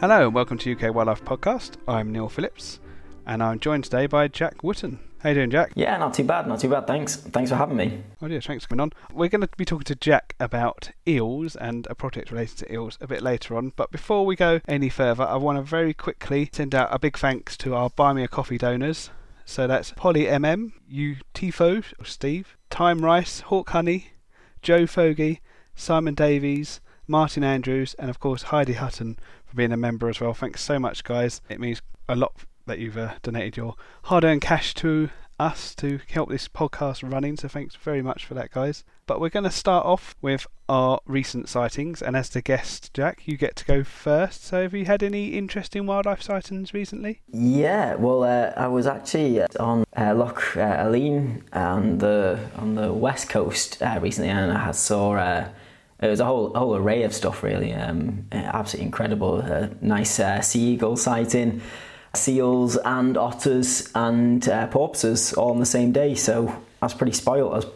[0.00, 1.72] Hello and welcome to UK Wildlife Podcast.
[1.86, 2.80] I'm Neil Phillips
[3.26, 4.98] and I'm joined today by Jack Wootton.
[5.18, 5.72] How you doing, Jack?
[5.74, 6.86] Yeah, not too bad, not too bad.
[6.86, 8.02] Thanks, thanks for having me.
[8.22, 8.92] Oh dear, thanks for coming on.
[9.12, 12.96] We're going to be talking to Jack about eels and a project related to eels
[13.02, 13.74] a bit later on.
[13.76, 17.18] But before we go any further, I want to very quickly send out a big
[17.18, 19.10] thanks to our Buy Me a Coffee donors.
[19.44, 24.12] So that's Polly MM, you Tifo, or Steve, Time Rice, Hawk Honey,
[24.62, 25.42] Joe Fogey,
[25.74, 29.18] Simon Davies, Martin Andrews, and of course Heidi Hutton
[29.50, 30.32] for being a member as well.
[30.32, 31.40] Thanks so much, guys.
[31.48, 32.32] It means a lot
[32.66, 37.36] that you've uh, donated your hard-earned cash to us to help this podcast running.
[37.36, 38.84] So thanks very much for that, guys.
[39.06, 43.22] But we're going to start off with our recent sightings, and as the guest, Jack,
[43.26, 44.44] you get to go first.
[44.44, 47.22] So have you had any interesting wildlife sightings recently?
[47.32, 52.92] Yeah, well, uh, I was actually on uh, Loch uh, Aline on the on the
[52.92, 55.48] west coast uh, recently, and I saw.
[56.02, 57.72] Uh, it was a whole whole array of stuff, really.
[57.72, 59.40] Um, absolutely incredible.
[59.40, 61.60] A nice uh, sea eagle sighting,
[62.14, 66.14] seals and otters and uh, porpoises all on the same day.
[66.14, 66.48] So
[66.82, 67.52] I was pretty spoiled.
[67.52, 67.66] I was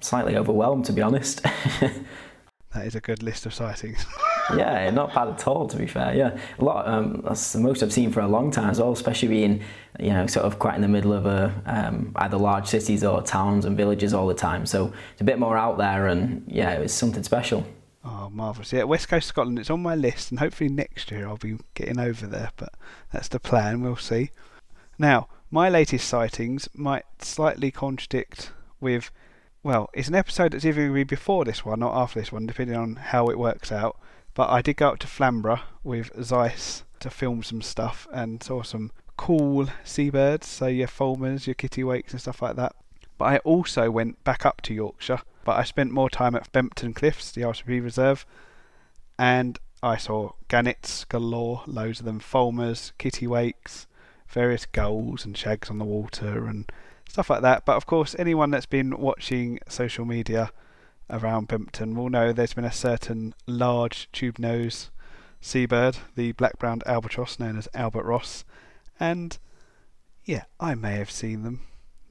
[0.00, 1.42] slightly overwhelmed, to be honest.
[1.82, 4.04] that is a good list of sightings.
[4.54, 5.66] yeah, not bad at all.
[5.68, 6.86] To be fair, yeah, a lot.
[6.86, 8.92] Um, that's the most I've seen for a long time as well.
[8.92, 9.62] Especially being,
[9.98, 13.22] you know, sort of quite in the middle of a um, either large cities or
[13.22, 14.66] towns and villages all the time.
[14.66, 17.66] So it's a bit more out there, and yeah, it was something special.
[18.08, 18.72] Oh, marvellous.
[18.72, 21.98] Yeah, West Coast Scotland, it's on my list, and hopefully next year I'll be getting
[21.98, 22.72] over there, but
[23.12, 24.30] that's the plan, we'll see.
[24.96, 29.10] Now, my latest sightings might slightly contradict with,
[29.64, 32.30] well, it's an episode that's either going to be before this one or after this
[32.30, 33.98] one, depending on how it works out.
[34.36, 38.62] But I did go up to Flamborough with Zeiss to film some stuff and saw
[38.62, 42.76] some cool seabirds, so your fulmars, your kittiwakes, and stuff like that.
[43.18, 46.92] But I also went back up to Yorkshire but I spent more time at Bempton
[46.92, 48.26] Cliffs, the RSPB Reserve,
[49.16, 53.86] and I saw gannets galore, loads of them, fulmars, kittiwakes,
[54.26, 56.70] various gulls and shags on the water and
[57.08, 57.64] stuff like that.
[57.64, 60.50] But of course, anyone that's been watching social media
[61.10, 64.90] around Bempton will know there's been a certain large tube nose
[65.40, 68.44] seabird, the black browed albatross known as Albert Ross,
[68.98, 69.38] and
[70.24, 71.60] yeah, I may have seen them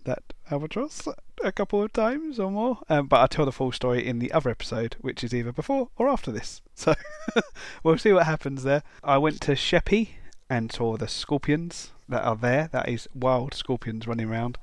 [0.06, 1.08] that albatross
[1.44, 2.80] a couple of times or more.
[2.90, 5.90] Um, but I'll tell the full story in the other episode, which is either before
[5.98, 6.62] or after this.
[6.78, 6.94] So
[7.84, 8.84] we'll see what happens there.
[9.02, 10.16] I went to Sheppey
[10.50, 12.68] and saw the scorpions that are there.
[12.74, 14.58] That is wild scorpions running around.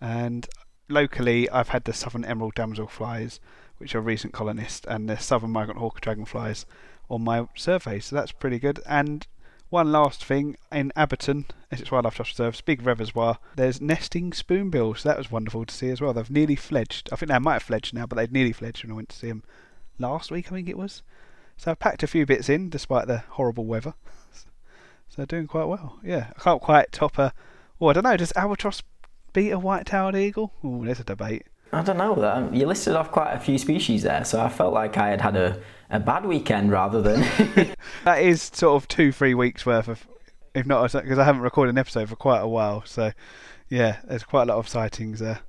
[0.00, 0.48] And
[0.88, 3.40] locally, I've had the southern emerald damselflies,
[3.80, 6.66] which are recent colonists, and the southern migrant hawk dragonflies
[7.08, 7.98] on my survey.
[7.98, 8.80] So that's pretty good.
[8.86, 9.26] And
[9.70, 15.00] one last thing in Abberton, Essex Wildlife Trust Reserve, big reservoir, there's nesting spoonbills.
[15.00, 16.12] So That was wonderful to see as well.
[16.12, 17.08] They've nearly fledged.
[17.12, 19.16] I think they might have fledged now, but they'd nearly fledged when I went to
[19.16, 19.44] see them
[19.98, 21.02] last week, I think it was.
[21.56, 23.94] So I've packed a few bits in despite the horrible weather.
[25.10, 25.98] So doing quite well.
[26.04, 27.34] Yeah, I can't quite top a.
[27.80, 28.16] Well, I don't know.
[28.16, 28.80] Does albatross
[29.32, 30.52] beat a white-tailed eagle?
[30.62, 31.46] Oh, there's a debate.
[31.72, 32.14] I don't know.
[32.16, 35.20] That you listed off quite a few species there, so I felt like I had
[35.20, 35.60] had a
[35.90, 37.20] a bad weekend rather than.
[38.04, 40.06] that is sort of two, three weeks worth of,
[40.54, 42.84] if not, because I haven't recorded an episode for quite a while.
[42.86, 43.12] So,
[43.68, 45.40] yeah, there's quite a lot of sightings there.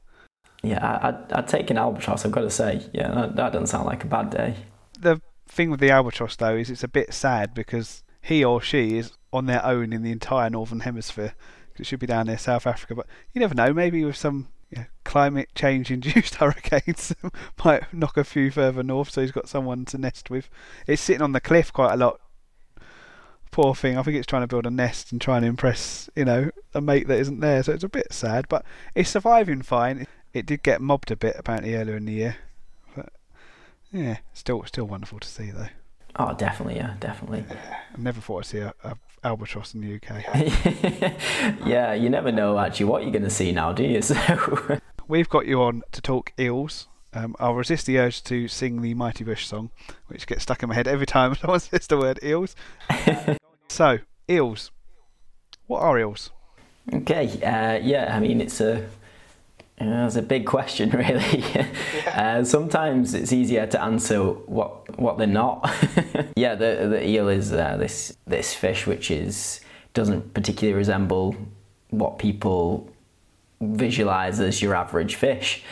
[0.64, 2.88] Yeah, I'd, I'd take an albatross, I've got to say.
[2.94, 4.56] Yeah, that, that doesn't sound like a bad day.
[5.00, 8.98] The thing with the albatross, though, is it's a bit sad because he or she
[8.98, 11.34] is on their own in the entire Northern Hemisphere.
[11.78, 13.74] It should be down near South Africa, but you never know.
[13.74, 17.14] Maybe with some yeah, climate change induced hurricanes
[17.66, 20.50] might knock a few further north, so he's got someone to nest with.
[20.88, 22.20] It's sitting on the cliff quite a lot.
[23.52, 26.24] Poor thing, I think it's trying to build a nest and trying to impress, you
[26.24, 28.64] know, a mate that isn't there, so it's a bit sad, but
[28.96, 30.08] it's surviving fine.
[30.34, 32.38] It did get mobbed a bit apparently earlier in the year.
[32.96, 33.10] But
[33.92, 35.68] yeah, still still wonderful to see though.
[36.18, 37.46] Oh, definitely, yeah, definitely.
[37.50, 41.16] I never thought I'd see a, a albatross in the UK.
[41.66, 44.02] yeah, you never know actually what you're going to see now, do you?
[44.12, 46.88] So we've got you on to talk eels.
[47.14, 49.72] Um, I'll resist the urge to sing the Mighty Boosh song,
[50.08, 52.56] which gets stuck in my head every time someone says the word eels.
[53.68, 54.00] so,
[54.30, 54.72] eels.
[55.68, 56.32] What are eels?
[56.94, 58.88] Okay, uh, yeah, I mean, it's a
[59.90, 61.44] that's a big question, really.
[62.08, 65.70] uh, sometimes it's easier to answer what what they're not.
[66.36, 69.62] yeah, the the eel is uh, this this fish which is
[69.94, 71.36] doesn't particularly resemble
[71.90, 72.90] what people
[73.60, 75.64] visualize as your average fish.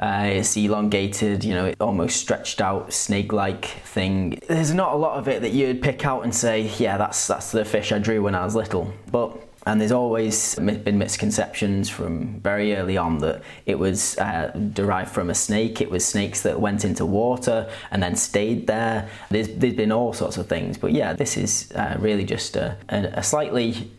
[0.00, 4.38] Uh, it's elongated, you know, almost stretched out snake-like thing.
[4.46, 7.50] There's not a lot of it that you'd pick out and say, yeah, that's that's
[7.50, 8.92] the fish I drew when I was little.
[9.10, 15.10] But And there's always been misconceptions from very early on that it was uh, derived
[15.10, 15.82] from a snake.
[15.82, 19.10] It was snakes that went into water and then stayed there.
[19.28, 20.78] There's, there's been all sorts of things.
[20.78, 23.90] But yeah, this is uh, really just a, a, slightly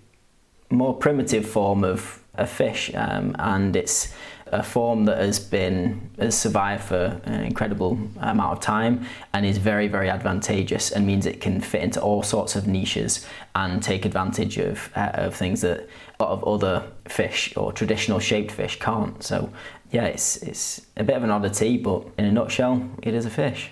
[0.71, 2.92] more primitive form of a fish.
[2.95, 4.12] Um, and it's
[4.51, 9.57] a form that has been has survived for an incredible amount of time and is
[9.57, 13.25] very very advantageous and means it can fit into all sorts of niches
[13.55, 15.87] and take advantage of uh, of things that
[16.19, 19.51] a lot of other fish or traditional shaped fish can't so
[19.91, 23.29] yeah it's it's a bit of an oddity but in a nutshell it is a
[23.29, 23.71] fish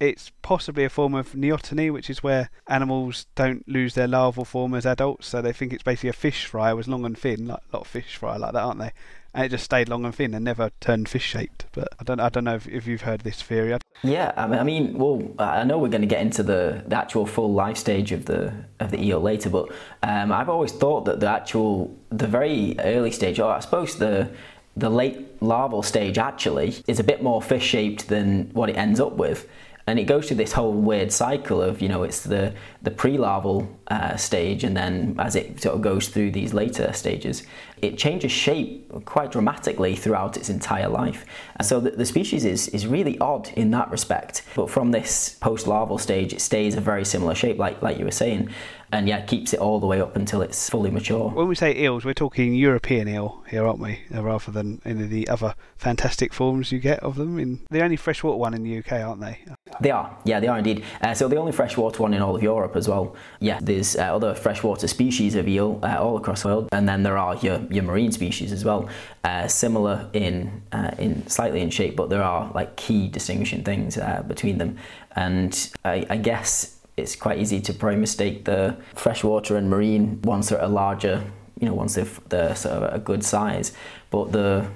[0.00, 4.74] it's possibly a form of neoteny, which is where animals don't lose their larval form
[4.74, 7.60] as adults, so they think it's basically a fish fry was long and thin, like
[7.70, 8.92] a lot of fish fry like that, aren't they?
[9.34, 11.66] And it just stayed long and thin and never turned fish shaped.
[11.72, 13.76] But I don't I don't know if, if you've heard this theory.
[14.02, 16.96] Yeah, I mean, I mean, well, I know we're going to get into the, the
[16.96, 19.70] actual full life stage of the of the eel later, but
[20.02, 24.30] um, I've always thought that the actual the very early stage, or I suppose the
[24.76, 29.00] the late larval stage actually is a bit more fish shaped than what it ends
[29.00, 29.48] up with
[29.86, 33.68] and it goes through this whole weird cycle of you know it's the the pre-larval
[33.88, 37.42] uh, stage and then as it sort of goes through these later stages
[37.82, 41.24] it changes shape quite dramatically throughout its entire life.
[41.56, 44.42] And so the, the species is is really odd in that respect.
[44.54, 48.10] But from this post-larval stage it stays a very similar shape like like you were
[48.10, 48.50] saying
[48.92, 51.30] and yeah, keeps it all the way up until it's fully mature.
[51.30, 54.00] When we say eels, we're talking European eel here, aren't we?
[54.14, 57.38] Uh, rather than any of the other fantastic forms you get of them.
[57.38, 59.38] In the only freshwater one in the UK, aren't they?
[59.80, 60.84] They are, yeah, they are indeed.
[61.00, 63.14] Uh, so the only freshwater one in all of Europe as well.
[63.38, 67.02] Yeah, there's uh, other freshwater species of eel uh, all across the world, and then
[67.02, 68.88] there are your, your marine species as well,
[69.24, 73.98] uh, similar in uh, in slightly in shape, but there are like key distinguishing things
[74.26, 74.76] between them.
[75.16, 80.48] And I, I guess it's quite easy to probably mistake the freshwater and marine ones
[80.48, 81.22] that are larger,
[81.58, 83.72] you know, once they're, they're sort of a good size.
[84.10, 84.66] But the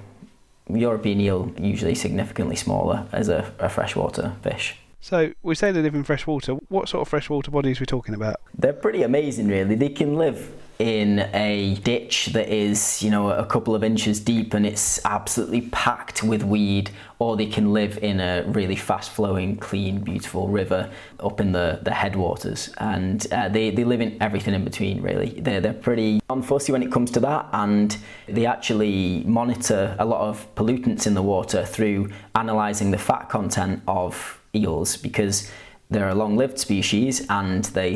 [0.69, 4.77] European eel usually significantly smaller as a, a freshwater fish.
[5.01, 6.53] So we say they live in freshwater.
[6.69, 8.37] What sort of freshwater bodies are we talking about?
[8.57, 9.75] They're pretty amazing, really.
[9.75, 14.53] They can live in a ditch that is, you know, a couple of inches deep
[14.53, 19.55] and it's absolutely packed with weed, or they can live in a really fast flowing,
[19.55, 20.89] clean, beautiful river
[21.21, 22.73] up in the, the headwaters.
[22.77, 25.29] And uh, they, they live in everything in between, really.
[25.39, 27.95] They're, they're pretty unfussy when it comes to that, and
[28.27, 33.81] they actually monitor a lot of pollutants in the water through analysing the fat content
[33.87, 35.51] of eels because
[35.89, 37.95] they're a long lived species and they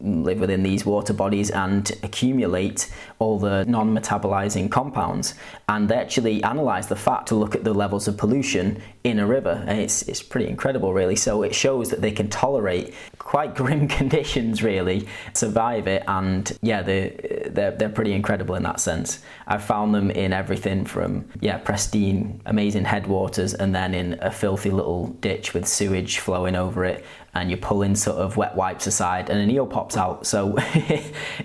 [0.00, 2.90] live within these water bodies and accumulate
[3.20, 5.34] all the non metabolizing compounds.
[5.68, 9.26] And they actually analyze the fat to look at the levels of pollution in a
[9.26, 9.62] river.
[9.66, 11.16] And it's, it's pretty incredible, really.
[11.16, 16.02] So it shows that they can tolerate quite grim conditions, really, survive it.
[16.08, 17.10] And yeah, they're,
[17.46, 19.20] they're, they're pretty incredible in that sense.
[19.46, 24.70] I've found them in everything from, yeah, pristine, amazing headwaters and then in a filthy
[24.70, 29.30] little ditch with sewage flowing over it and you're pulling sort of wet wipes aside,
[29.30, 30.26] and an eel pops out.
[30.26, 30.56] So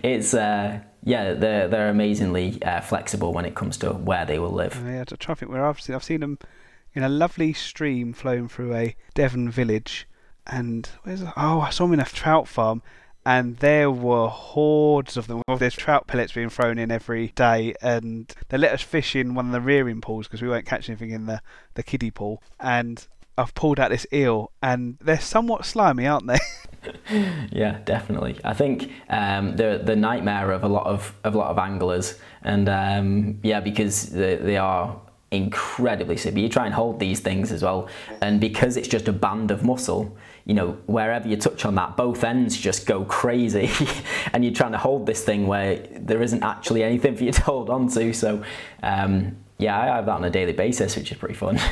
[0.04, 4.52] it's uh, yeah, they're they're amazingly uh, flexible when it comes to where they will
[4.52, 4.82] live.
[4.84, 6.40] Oh, yeah, to traffic where I've seen I've seen them
[6.94, 10.08] in a lovely stream flowing through a Devon village,
[10.48, 12.82] and where's oh I saw them in a trout farm.
[13.28, 15.42] And there were hordes of them.
[15.58, 19.48] There's trout pellets being thrown in every day, and they let us fish in one
[19.48, 21.42] of the rearing pools because we won't catch anything in the,
[21.74, 22.44] the kiddie pool.
[22.60, 26.38] And I've pulled out this eel, and they're somewhat slimy, aren't they?
[27.52, 28.40] yeah, definitely.
[28.44, 32.20] I think um, they're the nightmare of a lot of, of a lot of anglers,
[32.44, 35.00] and um, yeah, because they, they are
[35.32, 36.44] incredibly severe.
[36.44, 37.90] You try and hold these things as well,
[38.22, 40.16] and because it's just a band of muscle,
[40.46, 43.70] you know, wherever you touch on that, both ends just go crazy,
[44.34, 47.42] and you're trying to hold this thing where there isn't actually anything for you to
[47.42, 48.14] hold on to.
[48.14, 48.44] So,
[48.84, 51.60] um, yeah, I have that on a daily basis, which is pretty fun.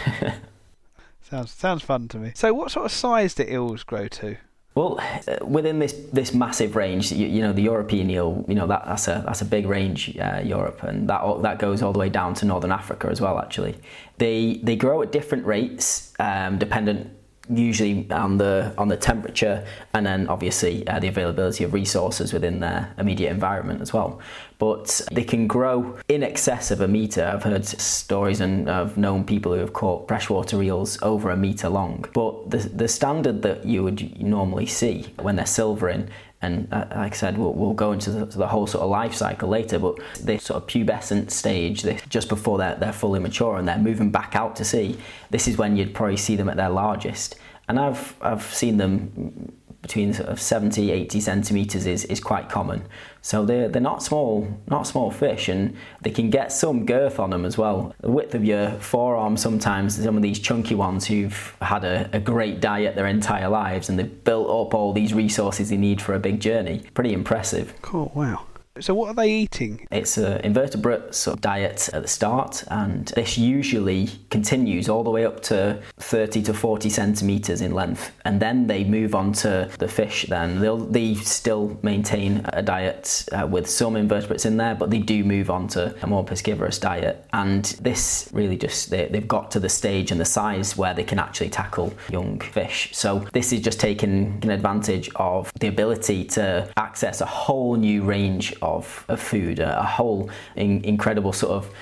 [1.30, 2.32] Sounds sounds fun to me.
[2.36, 4.38] So, what sort of size do eels grow to?
[4.76, 8.66] Well, uh, within this this massive range, you, you, know, the European eel, you know,
[8.66, 12.00] that, that's a that's a big range, uh, Europe, and that that goes all the
[12.00, 13.38] way down to northern Africa as well.
[13.38, 13.76] Actually,
[14.18, 17.12] they they grow at different rates, um, dependent
[17.50, 22.60] usually on the on the temperature and then obviously uh, the availability of resources within
[22.60, 24.22] their immediate environment as well.
[24.60, 27.26] But they can grow in excess of a meter.
[27.26, 31.70] I've heard stories and i've known people who have caught freshwater eels over a meter
[31.70, 32.06] long.
[32.14, 36.10] But the the standard that you would normally see when they're silvering
[36.44, 39.14] and uh, like I said, we'll, we'll go into the, the, whole sort of life
[39.14, 43.58] cycle later, but this sort of pubescent stage, this, just before they're, they're fully mature
[43.58, 44.98] and they're moving back out to sea,
[45.32, 47.36] this is when you'd probably see them at their largest.
[47.70, 52.82] and I've I've seen them between sort of 70 80 centimeters is, is quite common
[53.22, 57.30] so they're, they're not small not small fish and they can get some girth on
[57.30, 61.56] them as well the width of your forearm sometimes some of these chunky ones who've
[61.62, 65.70] had a, a great diet their entire lives and they've built up all these resources
[65.70, 68.12] they need for a big journey pretty impressive Cool.
[68.16, 68.46] Wow.
[68.80, 69.88] So what are they eating?
[69.92, 75.12] it's an invertebrate sort of diet at the start, and this usually continues all the
[75.12, 78.12] way up to 30 to 40 centimeters in length.
[78.26, 80.26] And then they move on to the fish.
[80.28, 85.00] Then they'll they still maintain a diet uh, with some invertebrates in there, but they
[85.00, 87.24] do move on to a more piscivorous diet.
[87.32, 91.04] And this really just they, they've got to the stage and the size where they
[91.04, 92.90] can actually tackle young fish.
[92.94, 98.52] So this is just taking advantage of the ability to access a whole new range
[98.64, 101.74] of, of food, a, whole in, incredible sort of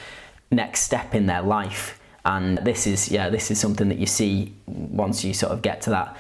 [0.51, 1.99] next step in their life.
[2.25, 5.81] And this is yeah, this is something that you see once you sort of get
[5.83, 6.15] to that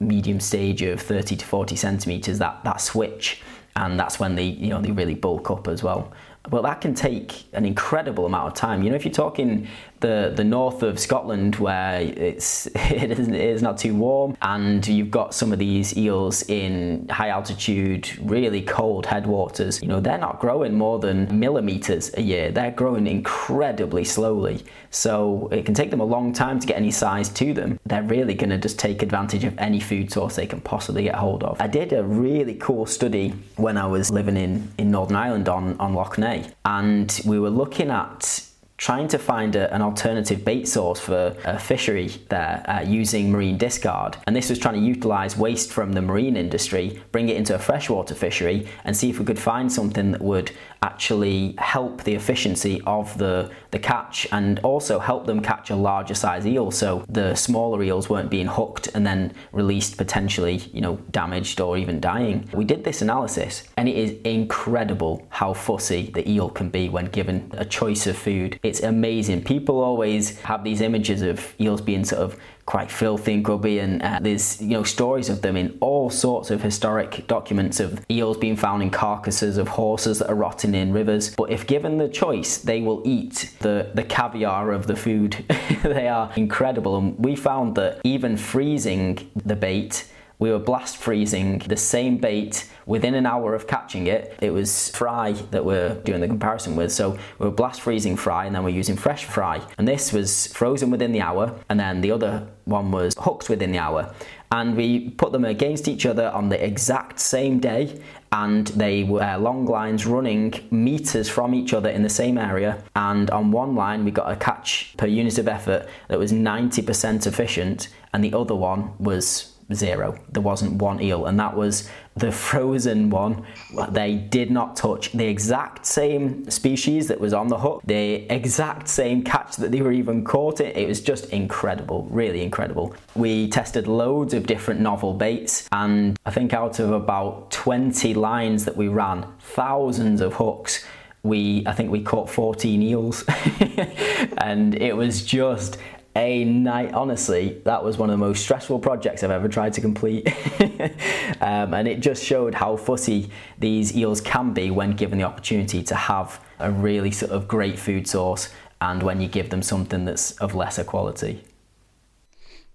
[0.00, 2.38] medium stage of 30 to 40 centimeters.
[2.38, 3.42] That that switch,
[3.76, 6.12] and that's when they you know they really bulk up as well.
[6.50, 8.82] But that can take an incredible amount of time.
[8.82, 9.68] You know, if you're talking
[10.04, 14.86] the, the north of Scotland where it's it isn't, it is not too warm, and
[14.86, 19.80] you've got some of these eels in high altitude, really cold headwaters.
[19.80, 22.50] You know, they're not growing more than millimeters a year.
[22.50, 24.62] They're growing incredibly slowly.
[24.90, 27.80] So it can take them a long time to get any size to them.
[27.86, 31.14] They're really going to just take advantage of any food source they can possibly get
[31.14, 31.60] hold of.
[31.60, 35.78] I did a really cool study when I was living in, in Northern Ireland on,
[35.80, 40.66] on Lough Neagh, and we were looking at trying to find a, an alternative bait
[40.66, 44.16] source for a fishery there uh, using marine discard.
[44.26, 47.58] And this was trying to utilize waste from the marine industry, bring it into a
[47.58, 50.50] freshwater fishery, and see if we could find something that would
[50.84, 56.14] actually help the efficiency of the, the catch and also help them catch a larger
[56.14, 60.96] size eel so the smaller eels weren't being hooked and then released potentially, you know,
[61.10, 62.48] damaged or even dying.
[62.52, 67.06] We did this analysis and it is incredible how fussy the eel can be when
[67.06, 68.60] given a choice of food.
[68.62, 69.44] It's amazing.
[69.44, 74.02] People always have these images of eels being sort of quite filthy and grubby and
[74.02, 78.36] uh, there's you know stories of them in all sorts of historic documents of eels
[78.36, 81.34] being found in carcasses of horses that are rotting in rivers.
[81.34, 85.44] But if given the choice they will eat the the caviar of the food.
[85.84, 86.96] They are incredible.
[86.96, 90.06] And we found that even freezing the bait
[90.44, 94.36] we were blast freezing the same bait within an hour of catching it.
[94.42, 96.92] It was fry that we're doing the comparison with.
[96.92, 99.62] So we were blast freezing fry and then we're using fresh fry.
[99.78, 103.72] And this was frozen within the hour, and then the other one was hooked within
[103.72, 104.14] the hour.
[104.52, 109.38] And we put them against each other on the exact same day, and they were
[109.38, 112.84] long lines running meters from each other in the same area.
[112.94, 117.26] And on one line, we got a catch per unit of effort that was 90%
[117.26, 120.18] efficient, and the other one was zero.
[120.30, 123.44] There wasn't one eel, and that was the frozen one.
[123.90, 128.88] They did not touch the exact same species that was on the hook, the exact
[128.88, 130.72] same catch that they were even caught in.
[130.76, 132.94] It was just incredible, really incredible.
[133.14, 138.64] We tested loads of different novel baits, and I think out of about 20 lines
[138.64, 140.84] that we ran, thousands of hooks
[141.24, 143.24] we I think we caught 14 eels
[144.38, 145.78] and it was just
[146.16, 149.80] a night honestly that was one of the most stressful projects i've ever tried to
[149.80, 150.28] complete.
[151.40, 155.82] Um, and it just showed how fussy these eels can be when given the opportunity
[155.82, 160.04] to have a really sort of great food source and when you give them something
[160.04, 161.42] that's of lesser quality.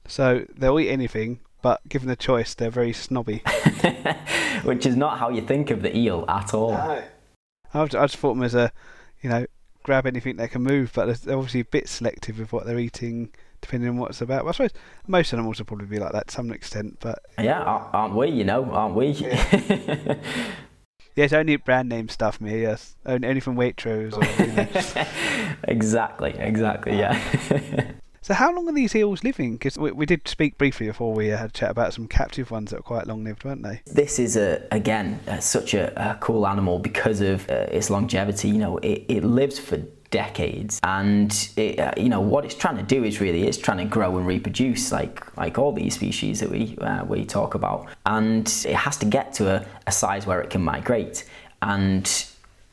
[0.08, 3.44] So they'll eat anything, but given the choice, they're very snobby.
[4.64, 6.74] which is not how you think of the eel at all.
[6.74, 8.72] I just, I just thought them as a,
[9.22, 9.46] you know,
[9.90, 13.32] grab anything they can move, but they're- obviously a bit selective with what they're eating,
[13.60, 14.44] depending on what it's about.
[14.44, 14.74] But I suppose
[15.08, 18.44] most animals will probably be like that to some extent, but yeah aren't we you
[18.44, 20.16] know aren't we yeah,
[21.16, 22.62] it's only brand name stuff, me.
[22.62, 24.14] Yes, only, only from Waitrose.
[24.16, 25.06] Or, you know.
[25.68, 27.20] exactly exactly yeah
[27.52, 27.94] ah.
[28.30, 29.54] So how long are these eels living?
[29.54, 32.52] Because we, we did speak briefly before we uh, had a chat about some captive
[32.52, 33.82] ones that are quite long lived, weren't they?
[33.88, 38.50] This is a again uh, such a, a cool animal because of uh, its longevity.
[38.50, 39.78] You know, it, it lives for
[40.12, 43.80] decades, and it, uh, you know what it's trying to do is really it's trying
[43.80, 47.88] to grow and reproduce, like like all these species that we uh, we talk about,
[48.06, 51.26] and it has to get to a, a size where it can migrate,
[51.64, 52.28] and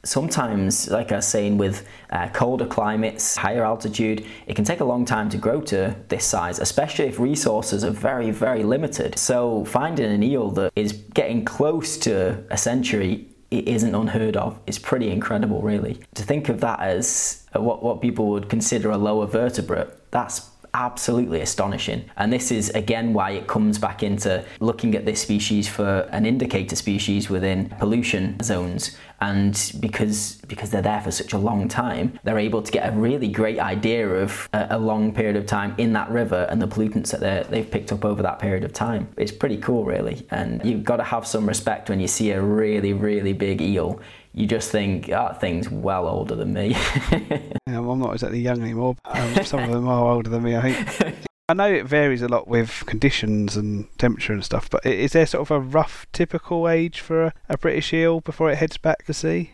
[0.06, 4.84] sometimes, like I was saying, with uh, colder climates, higher altitude, it can take a
[4.84, 9.18] long time to grow to this size, especially if resources are very, very limited.
[9.18, 14.58] So, finding an eel that is getting close to a century it isn't unheard of.
[14.66, 16.00] It's pretty incredible, really.
[16.14, 20.50] To think of that as uh, what, what people would consider a lower vertebrate, that's
[20.76, 22.04] absolutely astonishing.
[22.16, 26.26] And this is again why it comes back into looking at this species for an
[26.26, 28.96] indicator species within pollution zones.
[29.22, 32.92] And because because they're there for such a long time, they're able to get a
[32.96, 36.68] really great idea of a, a long period of time in that river and the
[36.68, 39.08] pollutants that they've picked up over that period of time.
[39.16, 40.26] It's pretty cool, really.
[40.30, 44.00] And you've got to have some respect when you see a really, really big eel
[44.36, 46.68] you just think, that thing's well older than me.
[47.10, 48.94] yeah, well, I'm not exactly young anymore.
[49.06, 51.16] Um, some of them are older than me, I think.
[51.48, 55.24] I know it varies a lot with conditions and temperature and stuff, but is there
[55.24, 59.06] sort of a rough, typical age for a, a British eel before it heads back
[59.06, 59.52] to sea?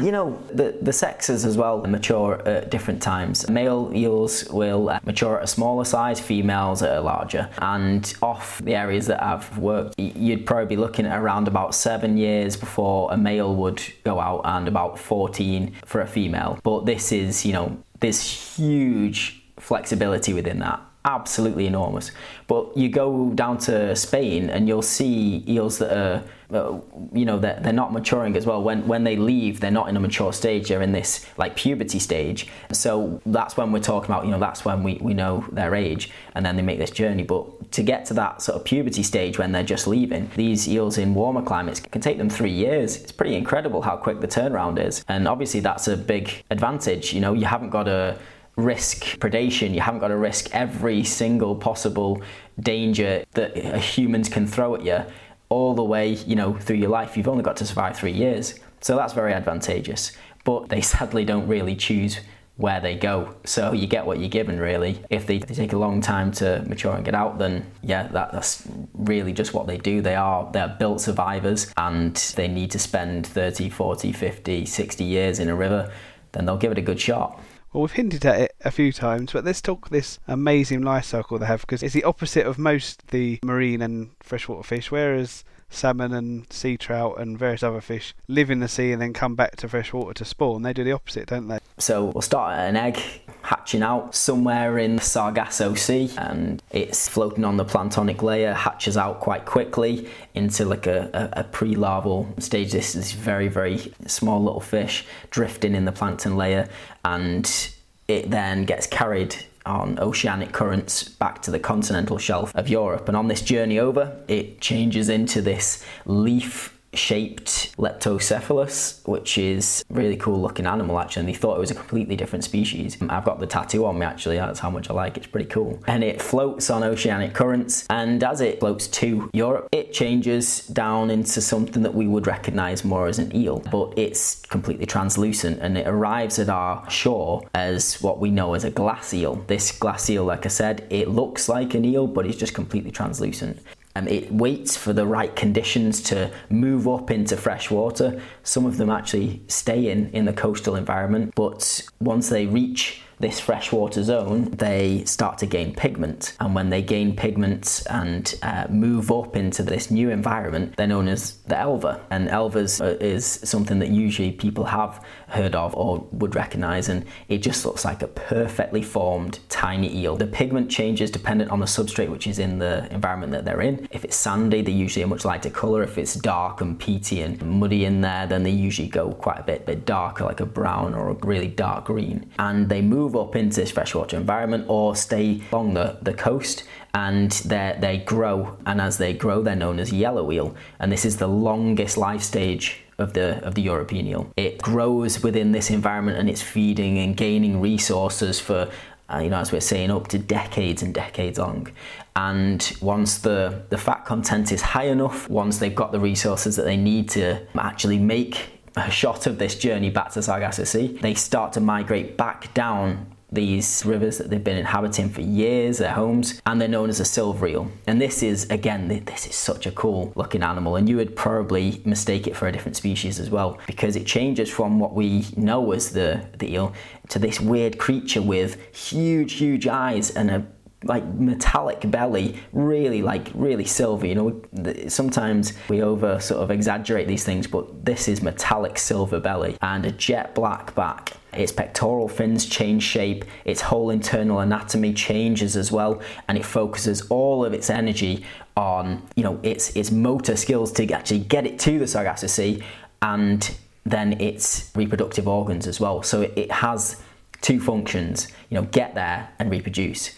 [0.00, 3.48] You know, the, the sexes as well mature at different times.
[3.48, 7.48] Male eels will mature at a smaller size, females at a larger.
[7.58, 12.16] And off the areas that I've worked, you'd probably be looking at around about seven
[12.16, 16.58] years before a male would go out and about 14 for a female.
[16.62, 22.10] But this is, you know, there's huge flexibility within that absolutely enormous.
[22.46, 26.80] But you go down to Spain and you'll see eels that are, uh,
[27.12, 28.62] you know, they're, they're not maturing as well.
[28.62, 30.68] When when they leave, they're not in a mature stage.
[30.68, 32.48] They're in this like puberty stage.
[32.72, 36.10] So that's when we're talking about, you know, that's when we, we know their age,
[36.34, 37.22] and then they make this journey.
[37.22, 40.98] But to get to that sort of puberty stage when they're just leaving, these eels
[40.98, 42.96] in warmer climates can take them three years.
[42.96, 47.12] It's pretty incredible how quick the turnaround is, and obviously that's a big advantage.
[47.12, 48.18] You know, you haven't got a
[48.56, 49.74] risk predation.
[49.74, 52.22] You haven't got to risk every single possible
[52.60, 55.04] danger that humans can throw at you
[55.48, 57.16] all the way, you know, through your life.
[57.16, 58.54] You've only got to survive three years.
[58.80, 60.12] So that's very advantageous.
[60.44, 62.20] But they sadly don't really choose
[62.56, 63.34] where they go.
[63.44, 65.02] So you get what you're given, really.
[65.10, 68.32] If they, they take a long time to mature and get out, then yeah, that,
[68.32, 70.00] that's really just what they do.
[70.00, 75.40] They are they're built survivors and they need to spend 30, 40, 50, 60 years
[75.40, 75.92] in a river,
[76.32, 77.40] then they'll give it a good shot.
[77.74, 81.40] Well, we've hinted at it a few times, but let's talk this amazing life cycle
[81.40, 84.92] they have because it's the opposite of most the marine and freshwater fish.
[84.92, 89.12] Whereas salmon and sea trout and various other fish live in the sea and then
[89.12, 91.58] come back to freshwater to spawn, they do the opposite, don't they?
[91.78, 93.00] So we'll start at an egg
[93.42, 98.96] hatching out somewhere in the Sargasso Sea and it's floating on the planktonic layer, hatches
[98.96, 102.72] out quite quickly into like a, a, a pre larval stage.
[102.72, 106.68] This is very, very small little fish drifting in the plankton layer
[107.04, 107.70] and
[108.08, 109.36] it then gets carried
[109.66, 113.08] on oceanic currents back to the continental shelf of Europe.
[113.08, 120.16] And on this journey over, it changes into this leaf shaped leptocephalus, which is really
[120.16, 121.20] cool looking animal actually.
[121.20, 122.96] And they thought it was a completely different species.
[123.08, 125.24] I've got the tattoo on me actually, that's how much I like it.
[125.24, 125.78] It's pretty cool.
[125.86, 131.10] And it floats on oceanic currents, and as it floats to Europe, it changes down
[131.10, 135.78] into something that we would recognize more as an eel, but it's completely translucent and
[135.78, 139.36] it arrives at our shore as what we know as a glass eel.
[139.46, 142.90] This glass eel, like I said, it looks like an eel, but it's just completely
[142.90, 143.60] translucent.
[143.96, 148.20] Um, it waits for the right conditions to move up into fresh water.
[148.42, 153.40] Some of them actually stay in, in the coastal environment, but once they reach this
[153.40, 156.36] freshwater zone, they start to gain pigment.
[156.40, 161.08] And when they gain pigment and uh, move up into this new environment, they're known
[161.08, 162.00] as the elver.
[162.10, 167.04] And elvers uh, is something that usually people have heard of or would recognize, and
[167.28, 170.16] it just looks like a perfectly formed tiny eel.
[170.16, 173.88] The pigment changes dependent on the substrate which is in the environment that they're in.
[173.90, 175.82] If it's sandy, they usually a much lighter color.
[175.82, 179.42] If it's dark and peaty and muddy in there, then they usually go quite a
[179.42, 182.30] bit, bit darker, like a brown or a really dark green.
[182.38, 186.64] And they move up into this freshwater environment or stay along the, the coast
[186.94, 188.56] and they grow.
[188.66, 190.54] And as they grow, they're known as yellow eel.
[190.78, 194.32] And this is the longest life stage of the of the European eel.
[194.36, 198.70] It grows within this environment and it's feeding and gaining resources for
[199.12, 201.68] uh, you know, as we're saying, up to decades and decades long.
[202.16, 206.62] And once the, the fat content is high enough, once they've got the resources that
[206.62, 211.14] they need to actually make a shot of this journey back to Sargasso Sea, they
[211.14, 216.40] start to migrate back down these rivers that they've been inhabiting for years, their homes,
[216.46, 217.70] and they're known as a silver eel.
[217.86, 221.82] And this is, again, this is such a cool looking animal, and you would probably
[221.84, 225.72] mistake it for a different species as well, because it changes from what we know
[225.72, 226.72] as the, the eel
[227.08, 230.46] to this weird creature with huge, huge eyes and a
[230.84, 234.06] like metallic belly, really like really silver.
[234.06, 234.42] You know,
[234.88, 239.84] sometimes we over sort of exaggerate these things, but this is metallic silver belly and
[239.86, 241.12] a jet black back.
[241.32, 247.02] Its pectoral fins change shape, its whole internal anatomy changes as well, and it focuses
[247.08, 248.24] all of its energy
[248.56, 252.62] on you know its its motor skills to actually get it to the Sargasso Sea
[253.02, 256.02] and then its reproductive organs as well.
[256.02, 257.02] So it, it has
[257.42, 260.16] two functions, you know, get there and reproduce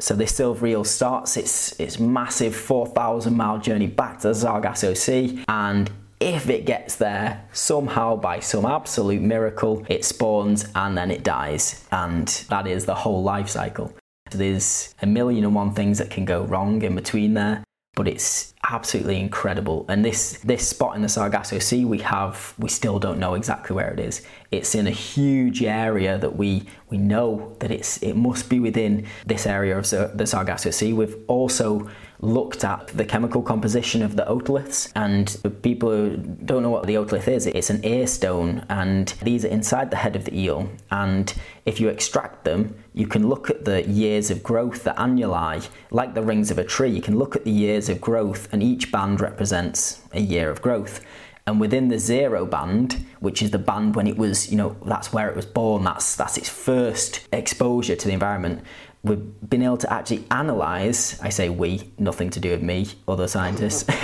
[0.00, 1.36] So this silver eel starts.
[1.36, 6.96] Its its massive 4,000 mile journey back to the Sargasso Sea, and if it gets
[6.96, 12.86] there somehow by some absolute miracle, it spawns and then it dies, and that is
[12.86, 13.92] the whole life cycle.
[14.30, 17.62] There's a million and one things that can go wrong in between there
[17.94, 19.84] but it's absolutely incredible.
[19.88, 23.74] And this this spot in the Sargasso Sea we have we still don't know exactly
[23.74, 24.22] where it is.
[24.50, 29.06] It's in a huge area that we we know that it's it must be within
[29.26, 30.92] this area of the Sargasso Sea.
[30.92, 31.88] We've also
[32.20, 36.94] looked at the chemical composition of the otoliths and people who don't know what the
[36.94, 40.68] otolith is it's an ear stone and these are inside the head of the eel
[40.90, 41.34] and
[41.66, 46.14] if you extract them you can look at the years of growth the annuli like
[46.14, 46.90] the rings of a tree.
[46.90, 50.60] You can look at the years of growth and each band represents a year of
[50.62, 51.00] growth.
[51.46, 55.12] And within the zero band which is the band when it was you know that's
[55.12, 58.62] where it was born that's that's its first exposure to the environment
[59.04, 63.28] we've been able to actually analyze i say we nothing to do with me other
[63.28, 63.84] scientists.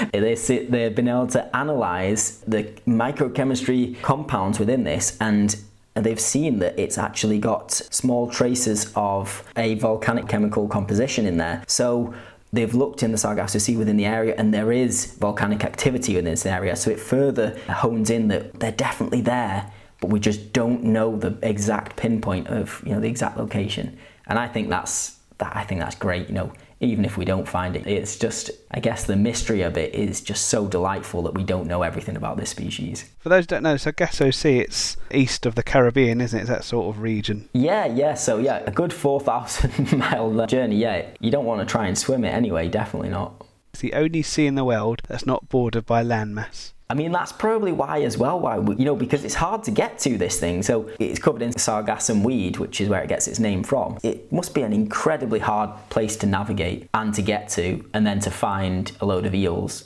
[0.12, 5.56] They've been able to analyze the microchemistry compounds within this and
[5.94, 11.62] they've seen that it's actually got small traces of a volcanic chemical composition in there.
[11.66, 12.14] So
[12.52, 16.32] they've looked in the Sargasso Sea within the area and there is volcanic activity within
[16.32, 16.76] this area.
[16.76, 21.36] So it further hones in that they're definitely there but we just don't know the
[21.42, 23.98] exact pinpoint of you know the exact location
[24.30, 26.28] and I think that's that I think that's great.
[26.28, 29.76] You know, even if we don't find it, it's just I guess the mystery of
[29.76, 33.10] it is just so delightful that we don't know everything about this species.
[33.18, 36.42] For those who don't know, so Sargasso Sea, it's east of the Caribbean, isn't it?
[36.42, 37.48] It's that sort of region.
[37.52, 38.14] Yeah, yeah.
[38.14, 40.76] So yeah, a good four thousand mile journey.
[40.76, 42.68] Yeah, you don't want to try and swim it anyway.
[42.68, 43.44] Definitely not.
[43.80, 46.72] The only sea in the world that's not bordered by landmass.
[46.90, 50.00] I mean, that's probably why as well, why, you know, because it's hard to get
[50.00, 50.64] to this thing.
[50.64, 53.98] So it's covered in sargassum weed, which is where it gets its name from.
[54.02, 58.18] It must be an incredibly hard place to navigate and to get to, and then
[58.20, 59.84] to find a load of eels.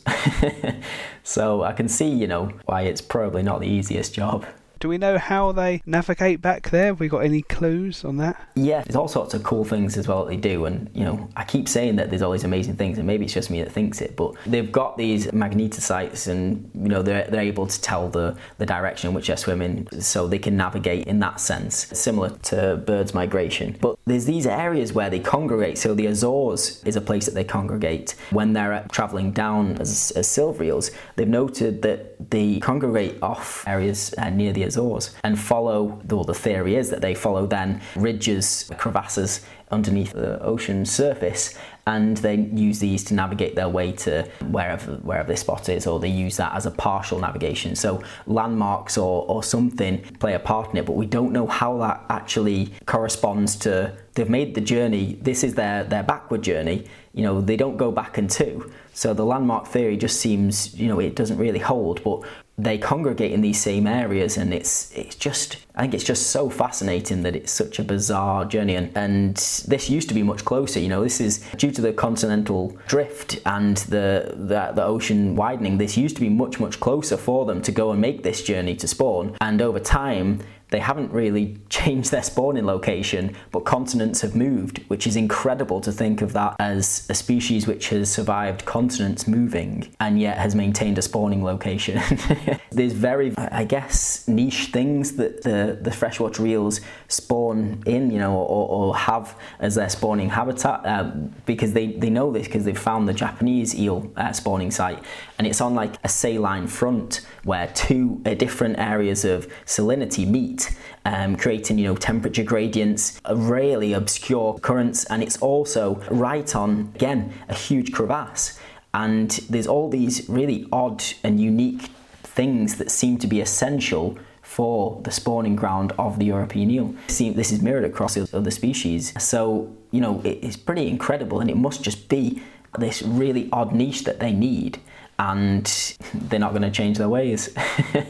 [1.23, 4.47] so I can see, you know, why it's probably not the easiest job.
[4.85, 6.89] Do we know how they navigate back there?
[6.89, 8.39] Have we got any clues on that?
[8.55, 10.67] Yeah, there's all sorts of cool things as well that they do.
[10.67, 13.33] And, you know, I keep saying that there's all these amazing things, and maybe it's
[13.33, 17.41] just me that thinks it, but they've got these magnetosites and, you know, they're, they're
[17.41, 21.19] able to tell the, the direction in which they're swimming so they can navigate in
[21.21, 23.79] that sense, similar to birds' migration.
[23.81, 25.79] But there's these areas where they congregate.
[25.79, 28.17] So the Azores is a place that they congregate.
[28.33, 34.15] When they're traveling down as, as silver eels, they've noted that they congregate off areas
[34.19, 38.71] uh, near the Azores and follow, well, the theory is that they follow then ridges,
[38.79, 44.93] crevasses underneath the ocean surface and they use these to navigate their way to wherever
[44.97, 47.75] wherever this spot is or they use that as a partial navigation.
[47.75, 51.79] So landmarks or, or something play a part in it but we don't know how
[51.79, 57.23] that actually corresponds to they've made the journey this is their their backward journey you
[57.23, 60.99] know they don't go back in two so the landmark theory just seems you know
[60.99, 62.23] it doesn't really hold but
[62.57, 66.49] they congregate in these same areas and it's it's just I think it's just so
[66.49, 68.77] fascinating that it's such a bizarre journey.
[68.77, 71.93] And, and this used to be much closer you know this is due to the
[71.93, 77.17] continental drift and the, the the ocean widening this used to be much much closer
[77.17, 79.37] for them to go and make this journey to spawn.
[79.41, 80.41] And over time
[80.75, 85.93] they haven't really changed their spawning location, but continents have moved, which is incredible to
[85.93, 90.99] think of that as a species which has survived continents moving and yet has maintained
[90.99, 92.03] a spawning location.
[92.73, 98.35] There's very, I guess, niche things that the, the freshwater eels spawn in, you know,
[98.35, 101.05] or, or have as their spawning habitat uh,
[101.47, 104.99] because they, they know this because they've found the Japanese eel uh, spawning site
[105.39, 110.77] and it's on like a saline front where two uh, different areas of salinity meet
[111.05, 117.33] um, creating you know temperature gradients, really obscure currents, and it's also right on again
[117.49, 118.59] a huge crevasse.
[118.93, 121.91] And there's all these really odd and unique
[122.23, 126.95] things that seem to be essential for the spawning ground of the European eel.
[127.09, 129.13] This is mirrored across other species.
[129.19, 132.41] So, you know, it's pretty incredible and it must just be
[132.79, 134.79] this really odd niche that they need
[135.19, 137.55] and they're not going to change their ways.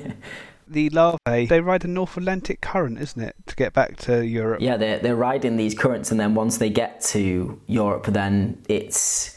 [0.68, 4.60] the larvae, they ride the North Atlantic current, isn't it, to get back to Europe?
[4.60, 9.33] Yeah, they're, they're riding these currents, and then once they get to Europe, then it's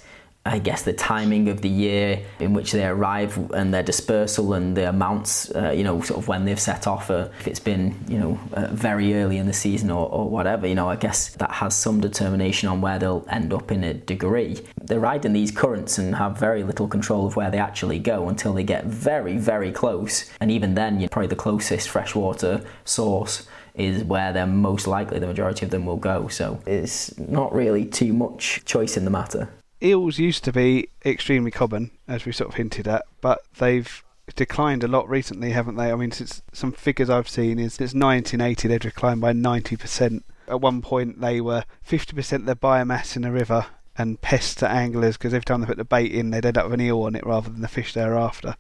[0.47, 4.77] I guess the timing of the year in which they arrive and their dispersal and
[4.77, 7.95] the amounts, uh, you know, sort of when they've set off, uh, if it's been,
[8.07, 11.29] you know, uh, very early in the season or, or whatever, you know, I guess
[11.35, 14.61] that has some determination on where they'll end up in a degree.
[14.81, 18.53] They're riding these currents and have very little control of where they actually go until
[18.53, 20.31] they get very, very close.
[20.39, 25.27] And even then, you're probably the closest freshwater source is where they're most likely the
[25.27, 26.27] majority of them will go.
[26.27, 29.49] So it's not really too much choice in the matter.
[29.81, 34.03] Eels used to be extremely common, as we sort of hinted at, but they've
[34.35, 35.91] declined a lot recently, haven't they?
[35.91, 40.23] I mean, since some figures I've seen is since 1980 they've declined by 90%.
[40.47, 44.69] At one point they were 50% of their biomass in a river and pests to
[44.69, 47.01] anglers because every time they put the bait in they'd end up with an eel
[47.01, 48.55] on it rather than the fish thereafter.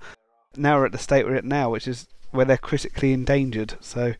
[0.55, 3.75] Now we're at the state we're at now, which is where they're critically endangered.
[3.79, 4.13] So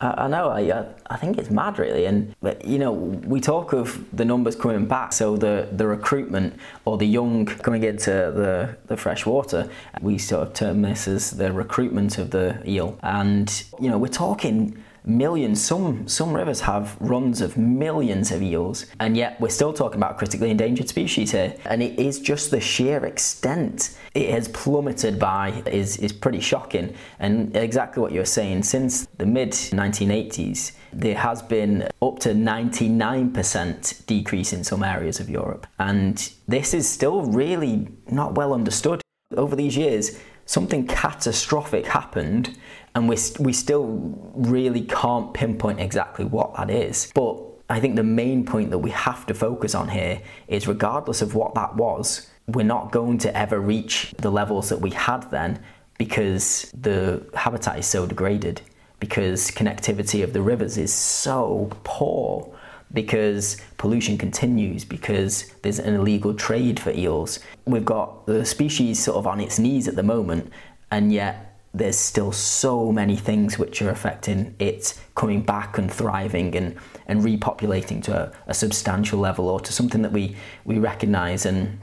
[0.00, 0.48] I, know.
[0.48, 2.06] I, I think it's mad, really.
[2.06, 2.34] And
[2.64, 5.12] you know, we talk of the numbers coming back.
[5.12, 9.68] So the, the recruitment or the young coming into the the fresh water,
[10.00, 12.98] we sort of term this as the recruitment of the eel.
[13.02, 15.64] And you know, we're talking millions.
[15.64, 20.18] Some some rivers have runs of millions of eels, and yet we're still talking about
[20.18, 21.54] critically endangered species here.
[21.64, 26.94] And it is just the sheer extent it has plummeted by is is pretty shocking.
[27.18, 34.06] And exactly what you're saying, since the mid 1980s, there has been up to 99%
[34.06, 39.00] decrease in some areas of Europe, and this is still really not well understood.
[39.36, 40.18] Over these years,
[40.50, 42.58] something catastrophic happened
[42.96, 43.86] and we, we still
[44.34, 47.12] really can't pinpoint exactly what that is.
[47.14, 51.22] But I think the main point that we have to focus on here is regardless
[51.22, 55.30] of what that was, we're not going to ever reach the levels that we had
[55.30, 55.62] then
[55.98, 58.60] because the habitat is so degraded,
[58.98, 62.52] because connectivity of the rivers is so poor,
[62.92, 67.38] because pollution continues, because there's an illegal trade for eels.
[67.64, 70.52] We've got the species sort of on its knees at the moment,
[70.90, 76.56] and yet there's still so many things which are affecting it coming back and thriving
[76.56, 76.76] and,
[77.06, 81.78] and repopulating to a, a substantial level or to something that we, we recognize and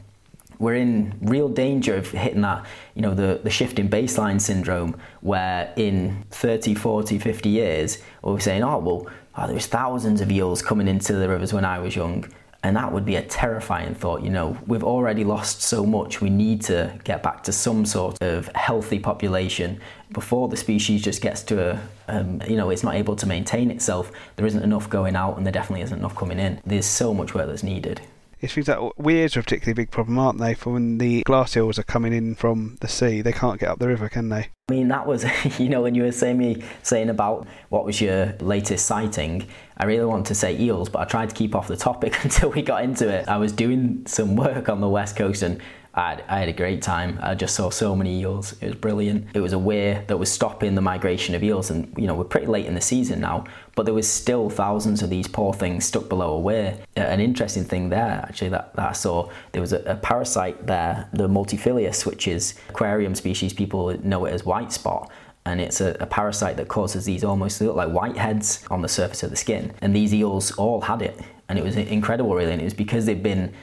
[0.59, 2.65] we're in real danger of hitting that
[2.95, 8.39] you know the, the shift in baseline syndrome where in 30 40 50 years we're
[8.39, 11.79] saying oh well oh, there was thousands of eels coming into the rivers when i
[11.79, 12.25] was young
[12.63, 14.23] and that would be a terrifying thought.
[14.23, 16.21] You know, we've already lost so much.
[16.21, 19.79] We need to get back to some sort of healthy population
[20.11, 23.69] before the species just gets to a, um, you know, it's not able to maintain
[23.69, 24.11] itself.
[24.35, 26.59] There isn't enough going out, and there definitely isn't enough coming in.
[26.65, 28.01] There's so much work that's needed.
[28.39, 30.53] It seems that weirs are a particularly big problem, aren't they?
[30.53, 33.79] For when the glass eels are coming in from the sea, they can't get up
[33.79, 34.49] the river, can they?
[34.69, 35.25] I mean, that was,
[35.59, 39.47] you know, when you were saying me saying about what was your latest sighting,
[39.77, 42.51] I really want to say eels, but I tried to keep off the topic until
[42.51, 43.27] we got into it.
[43.27, 45.59] I was doing some work on the west coast and
[45.97, 47.17] I had, I had, a great time.
[47.23, 48.53] I just saw so many eels.
[48.61, 49.29] It was brilliant.
[49.33, 52.23] It was a weir that was stopping the migration of eels, and you know we're
[52.23, 55.85] pretty late in the season now, but there was still thousands of these poor things
[55.85, 56.77] stuck below a weir.
[56.95, 60.67] Uh, an interesting thing there, actually, that, that I saw, there was a, a parasite
[60.67, 63.51] there, the multifiliis, which is aquarium species.
[63.51, 65.11] People know it as white spot
[65.45, 69.23] and it's a, a, parasite that causes these almost look like whiteheads on the surface
[69.23, 69.73] of the skin.
[69.81, 72.51] And these eels all had it, and it was incredible, really.
[72.51, 73.53] And it was because they've been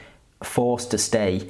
[0.43, 1.47] forced to stay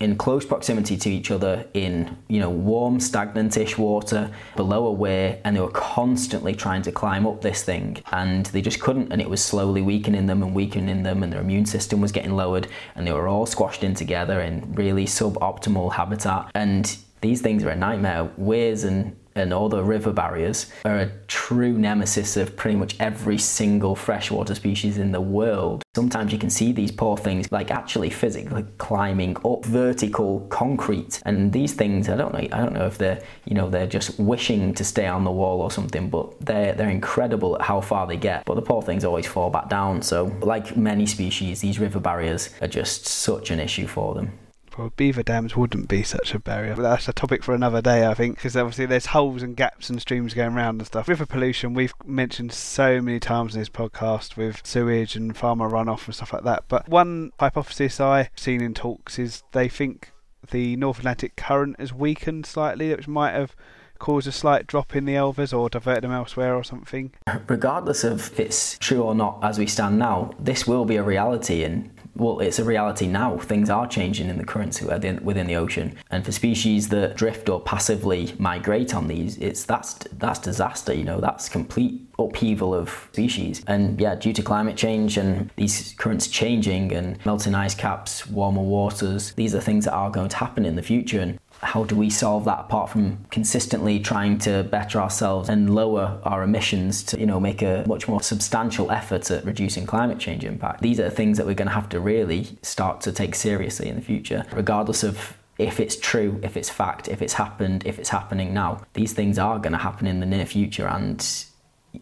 [0.00, 5.40] in close proximity to each other in you know warm stagnant-ish water below a weir
[5.44, 9.20] and they were constantly trying to climb up this thing and they just couldn't and
[9.20, 12.66] it was slowly weakening them and weakening them and their immune system was getting lowered
[12.94, 16.50] and they were all squashed in together in really suboptimal habitat.
[16.54, 18.30] And these things are a nightmare.
[18.36, 23.38] Weirs and and all the river barriers are a true nemesis of pretty much every
[23.38, 25.82] single freshwater species in the world.
[25.94, 31.20] Sometimes you can see these poor things like actually physically climbing up vertical concrete.
[31.24, 34.18] And these things I don't know I don't know if they're you know they're just
[34.18, 38.06] wishing to stay on the wall or something but they're they're incredible at how far
[38.06, 38.44] they get.
[38.44, 40.02] But the poor things always fall back down.
[40.02, 44.32] So like many species these river barriers are just such an issue for them
[44.76, 46.74] well, beaver dams wouldn't be such a barrier.
[46.76, 49.90] But that's a topic for another day, I think, because obviously there's holes and gaps
[49.90, 51.08] and streams going around and stuff.
[51.08, 56.06] River pollution, we've mentioned so many times in this podcast with sewage and farmer runoff
[56.06, 56.64] and stuff like that.
[56.68, 60.12] But one hypothesis I've seen in talks is they think
[60.50, 63.56] the North Atlantic current has weakened slightly, which might have
[63.98, 67.12] caused a slight drop in the elvers or divert them elsewhere or something?
[67.48, 71.02] Regardless of if it's true or not as we stand now, this will be a
[71.02, 73.38] reality in well, it's a reality now.
[73.38, 77.48] Things are changing in the currents within, within the ocean, and for species that drift
[77.48, 80.92] or passively migrate on these, it's that's that's disaster.
[80.92, 83.64] You know, that's complete upheaval of species.
[83.66, 88.62] And yeah, due to climate change and these currents changing and melting ice caps, warmer
[88.62, 91.20] waters, these are things that are going to happen in the future.
[91.20, 96.20] And how do we solve that apart from consistently trying to better ourselves and lower
[96.24, 100.44] our emissions to you know make a much more substantial effort at reducing climate change
[100.44, 103.88] impact these are things that we're going to have to really start to take seriously
[103.88, 107.98] in the future regardless of if it's true, if it's fact, if it's happened, if
[107.98, 108.84] it's happening now.
[108.94, 111.24] These things are going to happen in the near future, and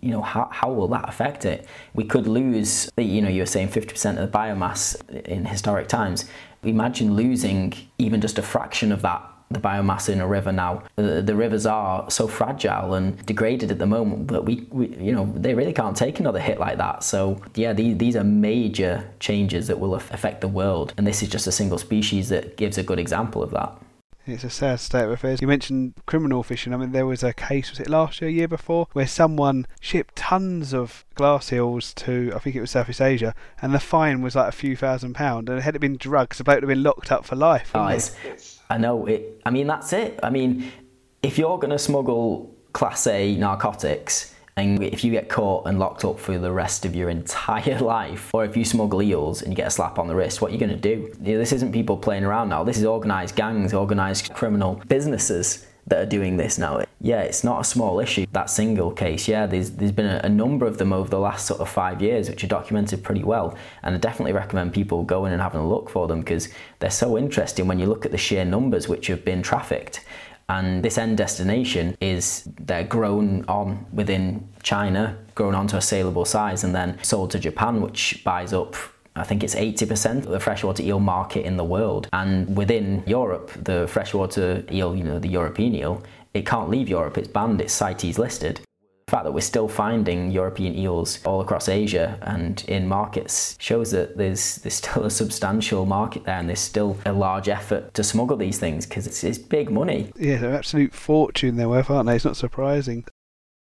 [0.01, 1.67] you know, how, how will that affect it?
[1.93, 6.25] We could lose, you know, you were saying 50% of the biomass in historic times.
[6.63, 10.83] Imagine losing even just a fraction of that the biomass in a river now.
[10.97, 15.13] The, the, rivers are so fragile and degraded at the moment that we, we, you
[15.13, 17.05] know, they really can't take another hit like that.
[17.05, 21.29] So yeah, these, these are major changes that will affect the world, and this is
[21.29, 23.73] just a single species that gives a good example of that.
[24.25, 25.41] It's a sad state of affairs.
[25.41, 26.73] You mentioned criminal fishing.
[26.73, 30.15] I mean, there was a case, was it last year, year before, where someone shipped
[30.15, 34.37] tons of glass eels to, I think it was Southeast Asia, and the fine was
[34.37, 35.51] like a few thousand pounds.
[35.51, 37.73] And had it been drugs, the bloke would have been locked up for life.
[37.75, 39.41] Oh, it's, I know it.
[39.45, 40.21] I mean, that's it.
[40.23, 40.71] I mean,
[41.23, 46.05] if you're going to smuggle Class A narcotics, and if you get caught and locked
[46.05, 49.57] up for the rest of your entire life, or if you smuggle eels and you
[49.57, 51.13] get a slap on the wrist, what are you going to do?
[51.19, 52.65] This isn't people playing around now.
[52.65, 56.85] This is organised gangs, organised criminal businesses that are doing this now.
[57.01, 58.27] Yeah, it's not a small issue.
[58.33, 61.47] That single case, yeah, there's there's been a, a, number of them over the last
[61.47, 63.57] sort of five years, which are documented pretty well.
[63.83, 67.19] And I definitely recommend people going and having a look for them because they're so
[67.19, 70.05] interesting when you look at the sheer numbers which have been trafficked.
[70.57, 74.25] And this end destination is they're grown on within
[74.63, 78.77] China, grown onto a saleable size, and then sold to Japan, which buys up
[79.15, 82.09] I think it's 80% of the freshwater eel market in the world.
[82.15, 87.19] And within Europe, the freshwater eel, you know, the European eel, it can't leave Europe.
[87.19, 88.63] It's banned, it's CITES listed
[89.13, 94.17] fact that we're still finding European eels all across Asia and in markets shows that
[94.17, 98.39] there's there's still a substantial market there and there's still a large effort to smuggle
[98.39, 100.11] these things because it's, it's big money.
[100.17, 102.17] Yeah, they're absolute fortune they're worth, aren't they?
[102.17, 103.05] It's not surprising.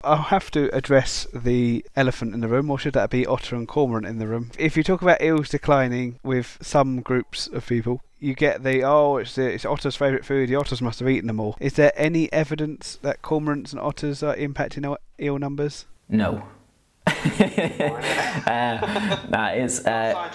[0.04, 3.66] I'll have to address the elephant in the room, or should that be otter and
[3.66, 4.52] cormorant in the room?
[4.56, 9.16] If you talk about eels declining with some groups of people, you get the oh,
[9.16, 10.48] it's the, it's otter's favourite food.
[10.48, 11.56] The otters must have eaten them all.
[11.58, 15.86] Is there any evidence that cormorants and otters are impacting eel numbers?
[16.08, 16.44] No.
[18.46, 20.30] uh, nah, it's uh,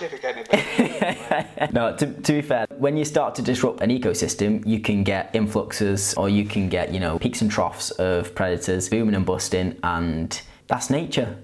[1.71, 1.95] no.
[1.95, 6.13] To, to be fair, when you start to disrupt an ecosystem, you can get influxes,
[6.15, 10.41] or you can get you know peaks and troughs of predators booming and busting, and
[10.67, 11.37] that's nature.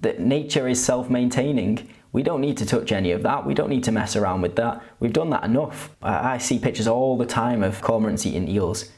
[0.00, 1.88] That nature is self-maintaining.
[2.12, 3.46] We don't need to touch any of that.
[3.46, 4.82] We don't need to mess around with that.
[5.00, 5.94] We've done that enough.
[6.02, 8.90] I, I see pictures all the time of cormorants eating eels,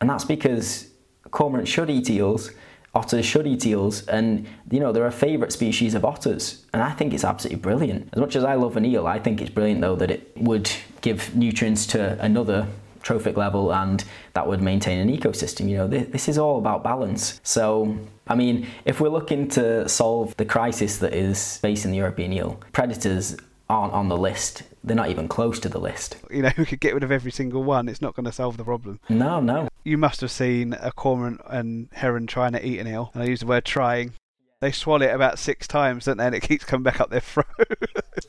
[0.00, 0.88] and that's because
[1.30, 2.50] cormorants should eat eels
[2.94, 6.90] otters should eat eels and you know they're a favourite species of otters and i
[6.90, 9.80] think it's absolutely brilliant as much as i love an eel i think it's brilliant
[9.80, 12.66] though that it would give nutrients to another
[13.02, 17.40] trophic level and that would maintain an ecosystem you know this is all about balance
[17.42, 22.32] so i mean if we're looking to solve the crisis that is facing the european
[22.32, 23.36] eel predators
[23.68, 26.16] aren't on the list they're not even close to the list.
[26.30, 27.88] You know, we could get rid of every single one.
[27.88, 28.98] It's not going to solve the problem.
[29.08, 29.68] No, no.
[29.82, 33.26] You must have seen a cormorant and heron trying to eat an eel, and I
[33.26, 34.12] use the word trying.
[34.60, 36.26] They swallow it about six times, don't they?
[36.26, 37.46] And it keeps coming back up their throat.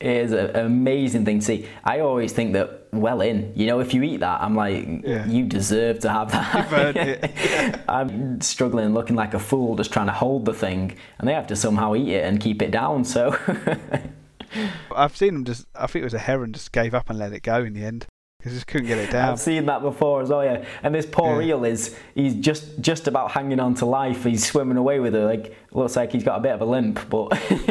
[0.00, 1.68] is an amazing thing to see.
[1.84, 5.26] I always think that well in, you know, if you eat that, I'm like, yeah.
[5.26, 6.96] you deserve to have that.
[6.96, 7.82] yeah.
[7.88, 11.48] I'm struggling, looking like a fool, just trying to hold the thing, and they have
[11.48, 13.04] to somehow eat it and keep it down.
[13.04, 13.36] So.
[14.96, 15.66] I've seen them just.
[15.74, 17.84] I think it was a heron just gave up and let it go in the
[17.84, 18.06] end
[18.42, 19.30] because just couldn't get it down.
[19.30, 20.64] I've seen that before as well, yeah.
[20.82, 21.50] And this poor yeah.
[21.50, 24.24] eel is he's just just about hanging on to life.
[24.24, 25.24] He's swimming away with her.
[25.24, 27.28] Like looks like he's got a bit of a limp, but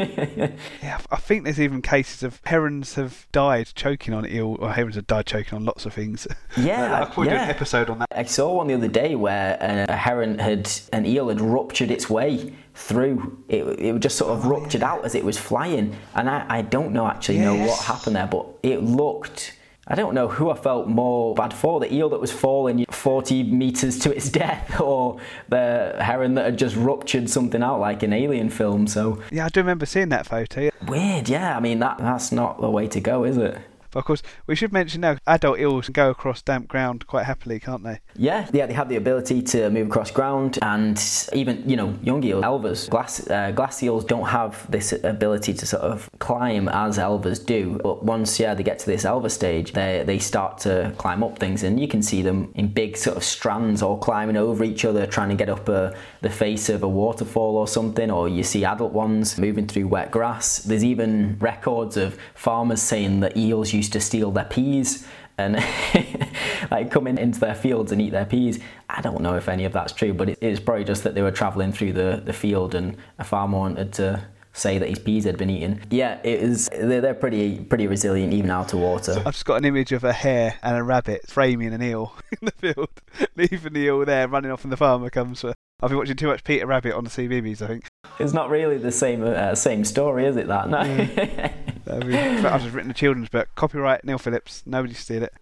[0.81, 4.95] yeah, I think there's even cases of herons have died choking on eel, or herons
[4.95, 6.27] have died choking on lots of things.
[6.57, 7.31] Yeah, I'll yeah.
[7.31, 8.09] do an episode on that.
[8.11, 11.89] I saw one the other day where uh, a heron had an eel had ruptured
[11.89, 13.41] its way through.
[13.47, 14.91] It, it just sort of oh, ruptured yeah.
[14.91, 17.45] out as it was flying, and I, I don't know actually yes.
[17.45, 19.53] know what happened there, but it looked
[19.91, 23.43] I don't know who I felt more bad for the eel that was falling 40
[23.43, 28.13] metres to its death or the heron that had just ruptured something out like an
[28.13, 28.87] alien film.
[28.87, 30.69] So, yeah, I do remember seeing that photo.
[30.87, 31.57] Weird, yeah.
[31.57, 33.57] I mean, that that's not the way to go, is it?
[33.91, 37.25] But of course, we should mention now adult eels can go across damp ground quite
[37.25, 37.99] happily, can't they?
[38.15, 41.01] Yeah, yeah, they have the ability to move across ground, and
[41.33, 45.65] even you know young eels, elvers, glass uh, glass eels don't have this ability to
[45.65, 47.79] sort of climb as elvers do.
[47.83, 51.37] But once yeah they get to this elver stage, they they start to climb up
[51.37, 54.85] things, and you can see them in big sort of strands all climbing over each
[54.85, 58.09] other, trying to get up a, uh, the face of a waterfall or something.
[58.09, 60.59] Or you see adult ones moving through wet grass.
[60.59, 65.07] There's even records of farmers saying that eels used to steal their peas
[65.39, 65.55] and
[66.71, 68.59] like come in, into their fields and eat their peas.
[68.89, 71.23] I don't know if any of that's true, but it, it's probably just that they
[71.23, 74.23] were travelling through the, the field and a farmer wanted to
[74.53, 75.81] say that his peas had been eaten.
[75.89, 76.69] Yeah, it is.
[76.69, 79.13] They're, they're pretty pretty resilient even out of water.
[79.25, 82.45] I've just got an image of a hare and a rabbit framing an eel in
[82.45, 82.89] the field,
[83.35, 86.27] leaving the eel there, running off, and the farmer comes for I've been watching too
[86.27, 87.87] much Peter Rabbit on the CBeebies, I think.
[88.19, 90.47] It's not really the same uh, same story, is it?
[90.47, 90.77] That no.
[91.91, 93.49] I mean, I've just written a children's book.
[93.55, 94.61] Copyright Neil Phillips.
[94.67, 95.33] Nobody steal it.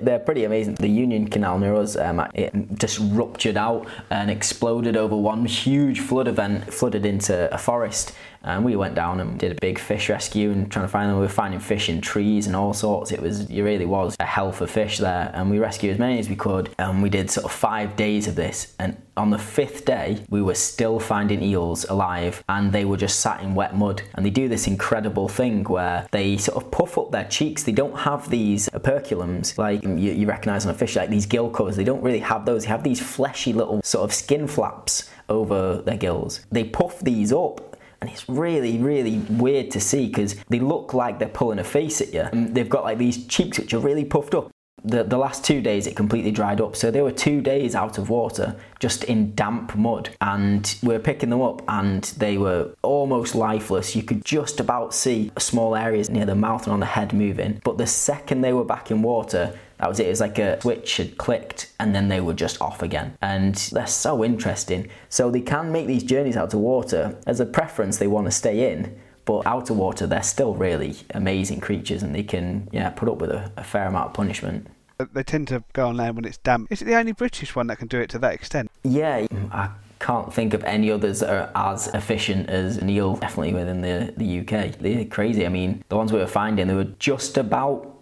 [0.00, 0.76] They're pretty amazing.
[0.76, 6.00] The Union Canal near us, um, it just ruptured out and exploded over one huge
[6.00, 8.12] flood event, flooded into a forest.
[8.46, 11.16] And we went down and did a big fish rescue and trying to find them.
[11.16, 13.10] We were finding fish in trees and all sorts.
[13.10, 15.30] It was, it really was a hell for fish there.
[15.34, 16.70] And we rescued as many as we could.
[16.78, 18.74] And we did sort of five days of this.
[18.78, 23.20] And on the fifth day, we were still finding eels alive and they were just
[23.20, 24.02] sat in wet mud.
[24.14, 27.64] And they do this incredible thing where they sort of puff up their cheeks.
[27.64, 31.50] They don't have these operculums like you, you recognize on a fish, like these gill
[31.50, 31.76] covers.
[31.76, 32.62] They don't really have those.
[32.62, 36.40] They have these fleshy little sort of skin flaps over their gills.
[36.52, 41.18] They puff these up and it's really, really weird to see because they look like
[41.18, 42.22] they're pulling a face at you.
[42.32, 44.50] And they've got like these cheeks which are really puffed up.
[44.84, 47.98] The, the last two days it completely dried up, so they were two days out
[47.98, 50.10] of water, just in damp mud.
[50.20, 53.96] And we were picking them up, and they were almost lifeless.
[53.96, 57.60] You could just about see small areas near the mouth and on the head moving.
[57.64, 60.06] But the second they were back in water, that was it.
[60.06, 63.16] It was like a switch had clicked and then they were just off again.
[63.20, 64.88] And they're so interesting.
[65.08, 67.18] So they can make these journeys out to water.
[67.26, 68.98] As a preference, they want to stay in.
[69.24, 73.18] But out of water, they're still really amazing creatures and they can yeah, put up
[73.18, 74.68] with a, a fair amount of punishment.
[75.12, 76.72] They tend to go on land when it's damp.
[76.72, 78.70] Is it the only British one that can do it to that extent?
[78.82, 83.82] Yeah, I can't think of any others that are as efficient as Neil, definitely within
[83.82, 84.78] the, the UK.
[84.78, 85.44] They're crazy.
[85.44, 87.95] I mean, the ones we were finding, they were just about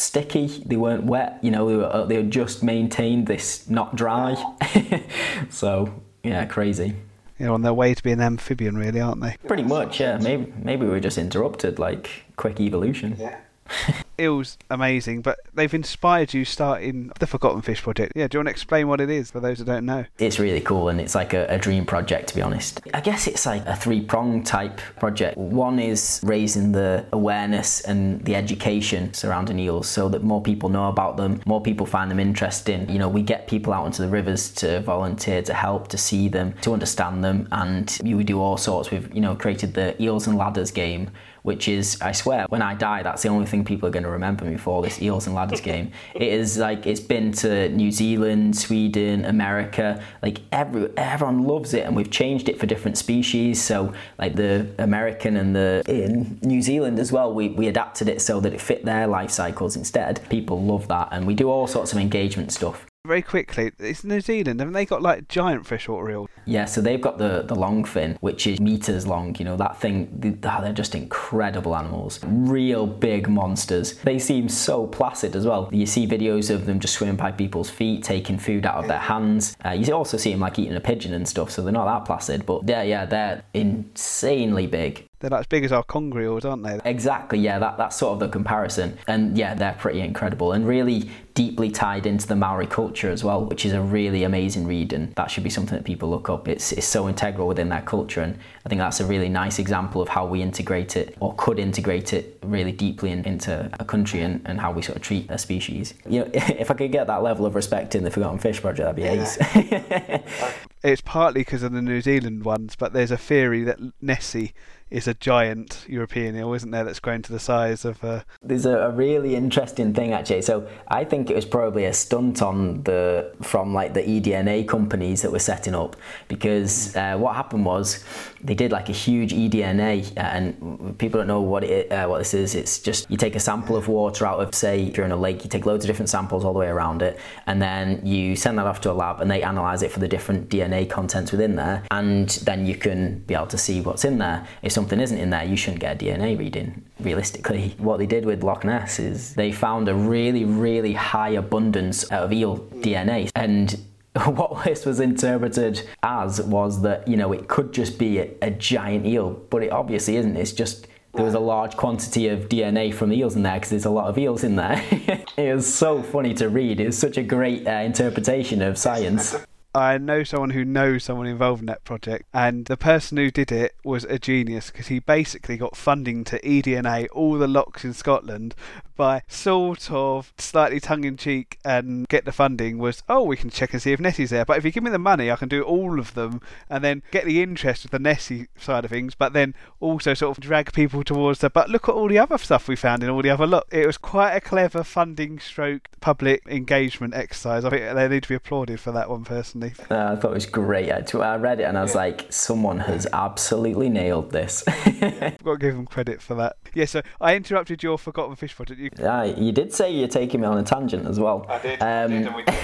[0.00, 0.46] sticky.
[0.66, 1.38] They weren't wet.
[1.42, 4.36] You know, they were uh, they had just maintained this not dry.
[5.50, 5.92] so
[6.22, 6.94] yeah, crazy.
[7.38, 9.36] You know, on their way to be an amphibian, really, aren't they?
[9.46, 10.18] Pretty much, yeah.
[10.18, 13.16] Maybe maybe we were just interrupted, like quick evolution.
[13.18, 13.38] Yeah.
[14.20, 18.12] Eel's amazing, but they've inspired you starting the Forgotten Fish project.
[18.14, 20.04] Yeah, do you want to explain what it is for those who don't know?
[20.18, 22.80] It's really cool and it's like a, a dream project, to be honest.
[22.92, 25.36] I guess it's like a three prong type project.
[25.36, 30.88] One is raising the awareness and the education surrounding eels so that more people know
[30.88, 32.88] about them, more people find them interesting.
[32.88, 36.28] You know, we get people out into the rivers to volunteer, to help, to see
[36.28, 38.90] them, to understand them, and we do all sorts.
[38.90, 41.10] We've, you know, created the Eels and Ladders game
[41.42, 44.10] which is, I swear, when I die, that's the only thing people are going to
[44.10, 45.92] remember me for this Eels and Ladders game.
[46.14, 51.86] It is like, it's been to New Zealand, Sweden, America, like every, everyone loves it,
[51.86, 53.62] and we've changed it for different species.
[53.62, 58.20] So, like the American and the in New Zealand as well, we, we adapted it
[58.20, 60.20] so that it fit their life cycles instead.
[60.28, 62.89] People love that, and we do all sorts of engagement stuff.
[63.06, 64.60] Very quickly, it's New Zealand.
[64.60, 66.28] Haven't they got like giant freshwater eels?
[66.44, 69.34] Yeah, so they've got the, the long fin, which is meters long.
[69.38, 72.20] You know, that thing, ah, they're just incredible animals.
[72.22, 73.94] Real big monsters.
[74.00, 75.70] They seem so placid as well.
[75.72, 78.98] You see videos of them just swimming by people's feet, taking food out of their
[78.98, 79.56] hands.
[79.64, 82.04] Uh, you also see them like eating a pigeon and stuff, so they're not that
[82.04, 85.06] placid, but yeah, yeah, they're insanely big.
[85.20, 86.80] They're not as big as our conger eels, aren't they?
[86.86, 88.96] Exactly, yeah, that, that's sort of the comparison.
[89.06, 93.44] And yeah, they're pretty incredible and really deeply tied into the Maori culture as well,
[93.44, 94.94] which is a really amazing read.
[94.94, 96.48] And that should be something that people look up.
[96.48, 98.22] It's, it's so integral within their culture.
[98.22, 101.58] And I think that's a really nice example of how we integrate it or could
[101.58, 105.30] integrate it really deeply in, into a country and, and how we sort of treat
[105.30, 105.92] a species.
[106.08, 108.86] You know, if I could get that level of respect in the Forgotten Fish Project,
[108.86, 110.18] that'd be yeah.
[110.22, 110.62] ace.
[110.82, 114.54] it's partly because of the New Zealand ones, but there's a theory that Nessie
[114.90, 116.84] is a giant European eel, isn't there?
[116.84, 118.02] That's grown to the size of.
[118.02, 118.24] a.
[118.42, 120.42] There's a, really interesting thing actually.
[120.42, 125.22] So I think it was probably a stunt on the from like the eDNA companies
[125.22, 128.04] that were setting up because uh, what happened was
[128.42, 132.18] they did like a huge eDNA, uh, and people don't know what it uh, what
[132.18, 132.54] this is.
[132.54, 135.16] It's just you take a sample of water out of say if you're in a
[135.16, 138.34] lake, you take loads of different samples all the way around it, and then you
[138.34, 141.30] send that off to a lab, and they analyze it for the different DNA contents
[141.30, 144.46] within there, and then you can be able to see what's in there.
[144.80, 146.82] Something isn't in there, you shouldn't get a DNA reading.
[147.00, 152.04] Realistically, what they did with Loch Ness is they found a really really high abundance
[152.04, 153.78] of eel DNA, and
[154.24, 158.50] what this was interpreted as was that you know it could just be a, a,
[158.50, 160.36] giant eel, but it obviously isn't.
[160.36, 163.68] It's just there was a large quantity of DNA from the eels in there because
[163.68, 164.82] there's a lot of eels in there.
[165.36, 166.80] it was so funny to read.
[166.80, 169.36] It was such a great uh, interpretation of science.
[169.74, 173.52] I know someone who knows someone involved in that project, and the person who did
[173.52, 177.94] it was a genius because he basically got funding to eDNA all the lochs in
[177.94, 178.56] Scotland
[179.00, 183.48] by sort of slightly tongue in cheek and get the funding was, oh, we can
[183.48, 184.44] check and see if Nessie's there.
[184.44, 187.02] But if you give me the money, I can do all of them and then
[187.10, 190.74] get the interest of the Nessie side of things, but then also sort of drag
[190.74, 193.30] people towards the, but look at all the other stuff we found in all the
[193.30, 193.66] other look.
[193.72, 197.64] It was quite a clever funding stroke public engagement exercise.
[197.64, 199.72] I think they need to be applauded for that one personally.
[199.90, 200.92] Uh, I thought it was great.
[200.92, 202.00] I read it and I was yeah.
[202.00, 204.62] like, someone has absolutely nailed this.
[204.68, 206.56] I've got to give them credit for that.
[206.74, 208.78] Yeah, so I interrupted your Forgotten Fish project.
[208.78, 211.46] You, uh, you did say you're taking me on a tangent as well.
[211.48, 211.82] I did.
[211.82, 212.60] Um, I did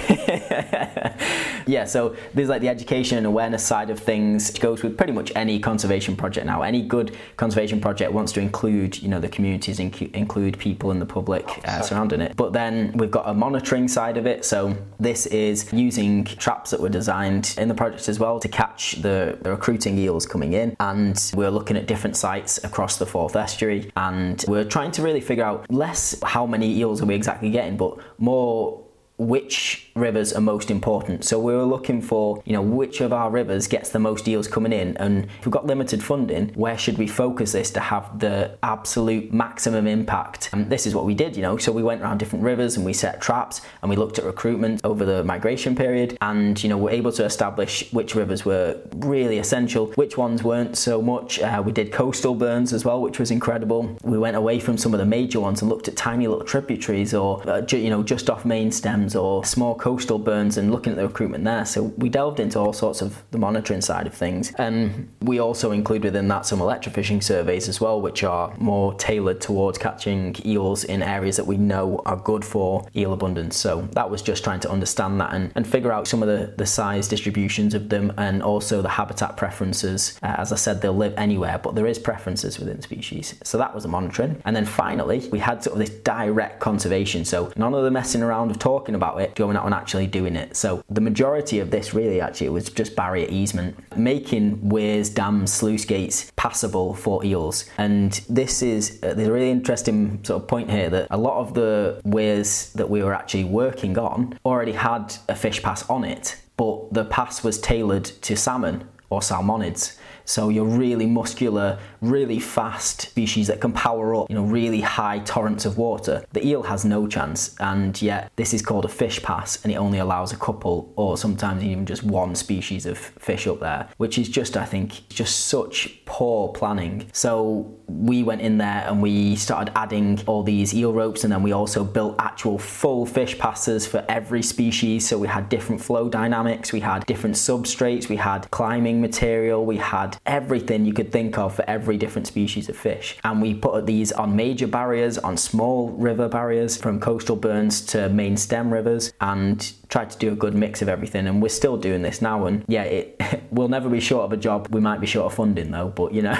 [1.66, 4.50] yeah, so there's like the education and awareness side of things.
[4.50, 6.62] It goes with pretty much any conservation project now.
[6.62, 10.98] Any good conservation project wants to include, you know, the communities, inc- include people in
[10.98, 12.36] the public uh, surrounding it.
[12.36, 14.44] But then we've got a monitoring side of it.
[14.44, 19.02] So this is using traps that were designed in the project as well to catch
[19.02, 20.76] the, the recruiting eels coming in.
[20.80, 25.20] And we're looking at different sites across the Forth Estuary and we're trying to really
[25.20, 28.85] figure out less how many eels are we exactly getting, but more
[29.18, 31.24] which rivers are most important.
[31.24, 34.46] So we were looking for, you know, which of our rivers gets the most deals
[34.46, 38.18] coming in, and if we've got limited funding, where should we focus this to have
[38.18, 40.50] the absolute maximum impact?
[40.52, 41.56] And this is what we did, you know.
[41.56, 44.80] So we went around different rivers and we set traps and we looked at recruitment
[44.84, 49.38] over the migration period, and you know, we're able to establish which rivers were really
[49.38, 51.40] essential, which ones weren't so much.
[51.40, 53.96] Uh, we did coastal burns as well, which was incredible.
[54.02, 57.14] We went away from some of the major ones and looked at tiny little tributaries
[57.14, 60.92] or, uh, ju- you know, just off main stems or small coastal burns and looking
[60.92, 61.64] at the recruitment there.
[61.64, 64.52] So we delved into all sorts of the monitoring side of things.
[64.58, 69.40] And we also include within that some electrofishing surveys as well, which are more tailored
[69.40, 73.56] towards catching eels in areas that we know are good for eel abundance.
[73.56, 76.54] So that was just trying to understand that and, and figure out some of the,
[76.56, 80.18] the size distributions of them and also the habitat preferences.
[80.22, 83.34] Uh, as I said, they'll live anywhere, but there is preferences within species.
[83.44, 84.40] So that was the monitoring.
[84.44, 87.24] And then finally, we had sort of this direct conservation.
[87.24, 90.34] So none of the messing around of talking about it, going out and actually doing
[90.34, 90.56] it.
[90.56, 95.84] So the majority of this really actually was just barrier easement, making weirs, dams, sluice
[95.84, 97.64] gates passable for eels.
[97.78, 101.38] And this is uh, there's a really interesting sort of point here that a lot
[101.38, 106.04] of the weirs that we were actually working on already had a fish pass on
[106.04, 109.96] it, but the pass was tailored to salmon or salmonids.
[110.26, 115.20] So you're really muscular, really fast species that can power up, you know, really high
[115.20, 116.24] torrents of water.
[116.32, 119.76] The eel has no chance, and yet this is called a fish pass, and it
[119.76, 124.18] only allows a couple or sometimes even just one species of fish up there, which
[124.18, 127.08] is just, I think, just such poor planning.
[127.12, 131.42] So we went in there and we started adding all these eel ropes, and then
[131.42, 135.06] we also built actual full fish passes for every species.
[135.08, 139.76] So we had different flow dynamics, we had different substrates, we had climbing material, we
[139.76, 143.16] had everything you could think of for every different species of fish.
[143.24, 148.08] And we put these on major barriers, on small river barriers, from coastal burns to
[148.08, 151.26] main stem rivers, and tried to do a good mix of everything.
[151.26, 152.46] And we're still doing this now.
[152.46, 154.68] And yeah, it we'll never be short of a job.
[154.70, 156.36] We might be short of funding though, but you know,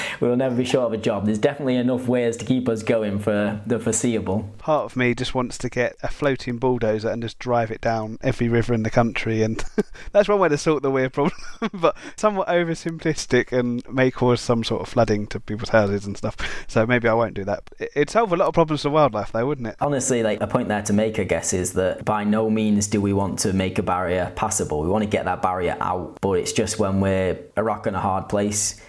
[0.20, 1.26] we'll never be short of a job.
[1.26, 4.48] There's definitely enough ways to keep us going for the foreseeable.
[4.58, 8.18] Part of me just wants to get a floating bulldozer and just drive it down
[8.22, 9.64] every river in the country, and
[10.12, 11.36] that's one way to sort the weir problem.
[11.72, 12.48] but somewhat
[13.52, 16.36] and may cause some sort of flooding to people's houses and stuff.
[16.66, 17.62] So maybe I won't do that.
[17.78, 19.76] It'd solve a lot of problems for wildlife, though, wouldn't it?
[19.80, 23.00] Honestly, like a point there to make, I guess, is that by no means do
[23.00, 24.80] we want to make a barrier passable.
[24.82, 27.96] We want to get that barrier out, but it's just when we're a rock and
[27.96, 28.80] a hard place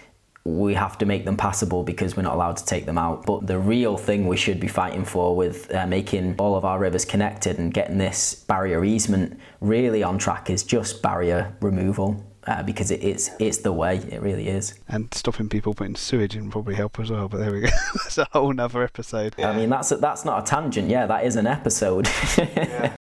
[0.44, 3.26] we have to make them passable because we're not allowed to take them out.
[3.26, 6.78] But the real thing we should be fighting for with uh, making all of our
[6.78, 12.24] rivers connected and getting this barrier easement really on track is just barrier removal.
[12.46, 14.78] Uh, because it, it's it's the way it really is.
[14.88, 17.28] And stopping people putting sewage in probably help as well.
[17.28, 17.68] But there we go.
[17.94, 19.34] that's a whole nother episode.
[19.36, 19.50] Yeah.
[19.50, 20.88] I mean, that's a, that's not a tangent.
[20.88, 22.08] Yeah, that is an episode.
[22.38, 22.96] yeah.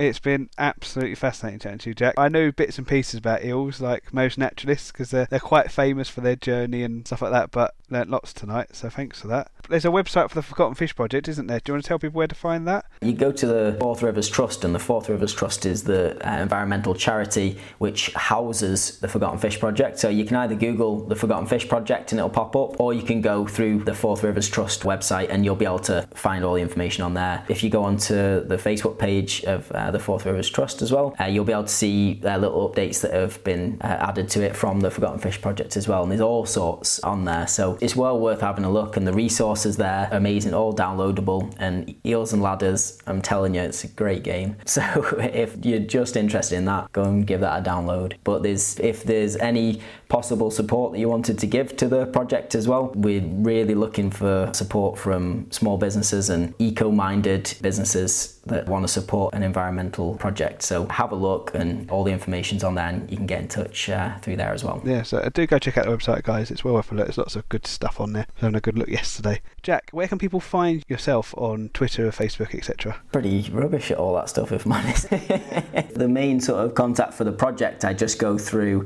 [0.00, 2.14] It's been absolutely fascinating chatting to you, Jack.
[2.16, 6.08] I know bits and pieces about eels, like most naturalists, because they're, they're quite famous
[6.08, 9.50] for their journey and stuff like that, but learnt lots tonight, so thanks for that.
[9.68, 11.60] There's a website for the Forgotten Fish Project, isn't there?
[11.60, 12.86] Do you want to tell people where to find that?
[13.02, 16.40] You go to the Forth Rivers Trust, and the Forth Rivers Trust is the uh,
[16.40, 19.98] environmental charity which houses the Forgotten Fish Project.
[19.98, 23.02] So you can either Google the Forgotten Fish Project and it'll pop up, or you
[23.02, 26.54] can go through the Forth Rivers Trust website and you'll be able to find all
[26.54, 27.44] the information on there.
[27.48, 31.14] If you go onto the Facebook page of uh, the Forth Rivers Trust as well.
[31.20, 34.42] Uh, you'll be able to see uh, little updates that have been uh, added to
[34.42, 36.02] it from the Forgotten Fish Project as well.
[36.02, 37.46] And there's all sorts on there.
[37.46, 38.96] So it's well worth having a look.
[38.96, 41.54] And the resources there, amazing, all downloadable.
[41.58, 44.56] And Eels and Ladders, I'm telling you, it's a great game.
[44.70, 44.82] So
[45.18, 48.14] if you're just interested in that, go and give that a download.
[48.22, 52.54] But there's if there's any possible support that you wanted to give to the project
[52.54, 58.84] as well, we're really looking for support from small businesses and eco-minded businesses that want
[58.84, 60.62] to support an environmental project.
[60.62, 63.48] So have a look, and all the information's on there, and you can get in
[63.48, 64.82] touch uh, through there as well.
[64.84, 66.50] Yeah, so do go check out the website, guys.
[66.50, 67.06] It's well worth a look.
[67.06, 68.26] There's lots of good stuff on there.
[68.28, 69.40] I was having a good look yesterday.
[69.62, 72.96] Jack, where can people find yourself on Twitter, Facebook, etc.?
[73.12, 75.08] Pretty rubbish at all that stuff, if I'm honest.
[75.94, 78.84] the main sort of contact for the project, I just go through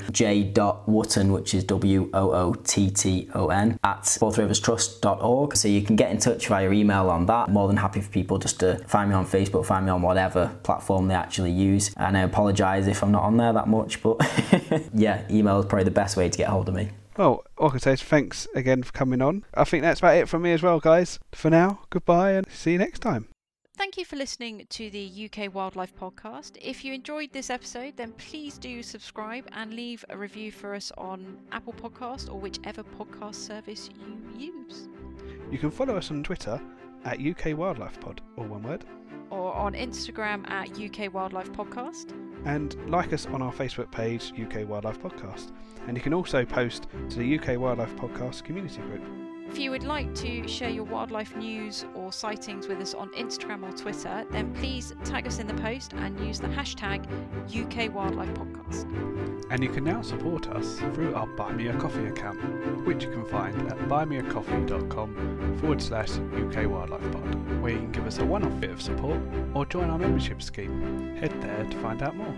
[1.15, 5.57] j.wootton, which is W O O T T O N, at forthriverstrust.org.
[5.57, 7.49] So you can get in touch via email on that.
[7.49, 10.55] More than happy for people just to find me on Facebook, find me on whatever
[10.63, 11.93] platform they actually use.
[11.97, 14.21] And I apologise if I'm not on there that much, but
[14.95, 16.91] yeah, email is probably the best way to get hold of me.
[17.17, 19.45] Well, all I can say is thanks again for coming on.
[19.55, 21.21] I think that's about it from me as well, guys.
[21.33, 23.29] For now, goodbye and see you next time.
[23.77, 26.53] Thank you for listening to the UK Wildlife Podcast.
[26.63, 30.93] If you enjoyed this episode, then please do subscribe and leave a review for us
[30.97, 33.91] on Apple Podcast or whichever podcast service
[34.37, 34.89] you use.
[35.51, 36.61] You can follow us on Twitter
[37.05, 38.85] at UK Wildlife Pod, or one word,
[39.31, 42.13] Or on Instagram at UK Wildlife Podcast.
[42.47, 45.51] and like us on our Facebook page, UK Wildlife Podcast.
[45.89, 49.03] And you can also post to the UK Wildlife Podcast community group.
[49.47, 53.63] If you would like to share your wildlife news or sightings with us on Instagram
[53.63, 57.05] or Twitter, then please tag us in the post and use the hashtag
[57.55, 58.85] UK Wildlife Podcast.
[59.51, 62.39] And you can now support us through our Buy Me a Coffee account,
[62.87, 68.07] which you can find at buymeacoffee.com forward slash UK Wildlife Pod, where you can give
[68.07, 69.21] us a one off bit of support
[69.55, 71.17] or join our membership scheme.
[71.17, 72.35] Head there to find out more.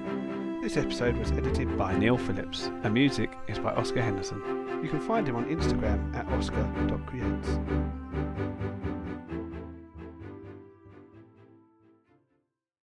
[0.63, 4.41] This episode was edited by Neil Phillips, and music is by Oscar Henderson.
[4.83, 7.49] You can find him on Instagram at oscar.creates.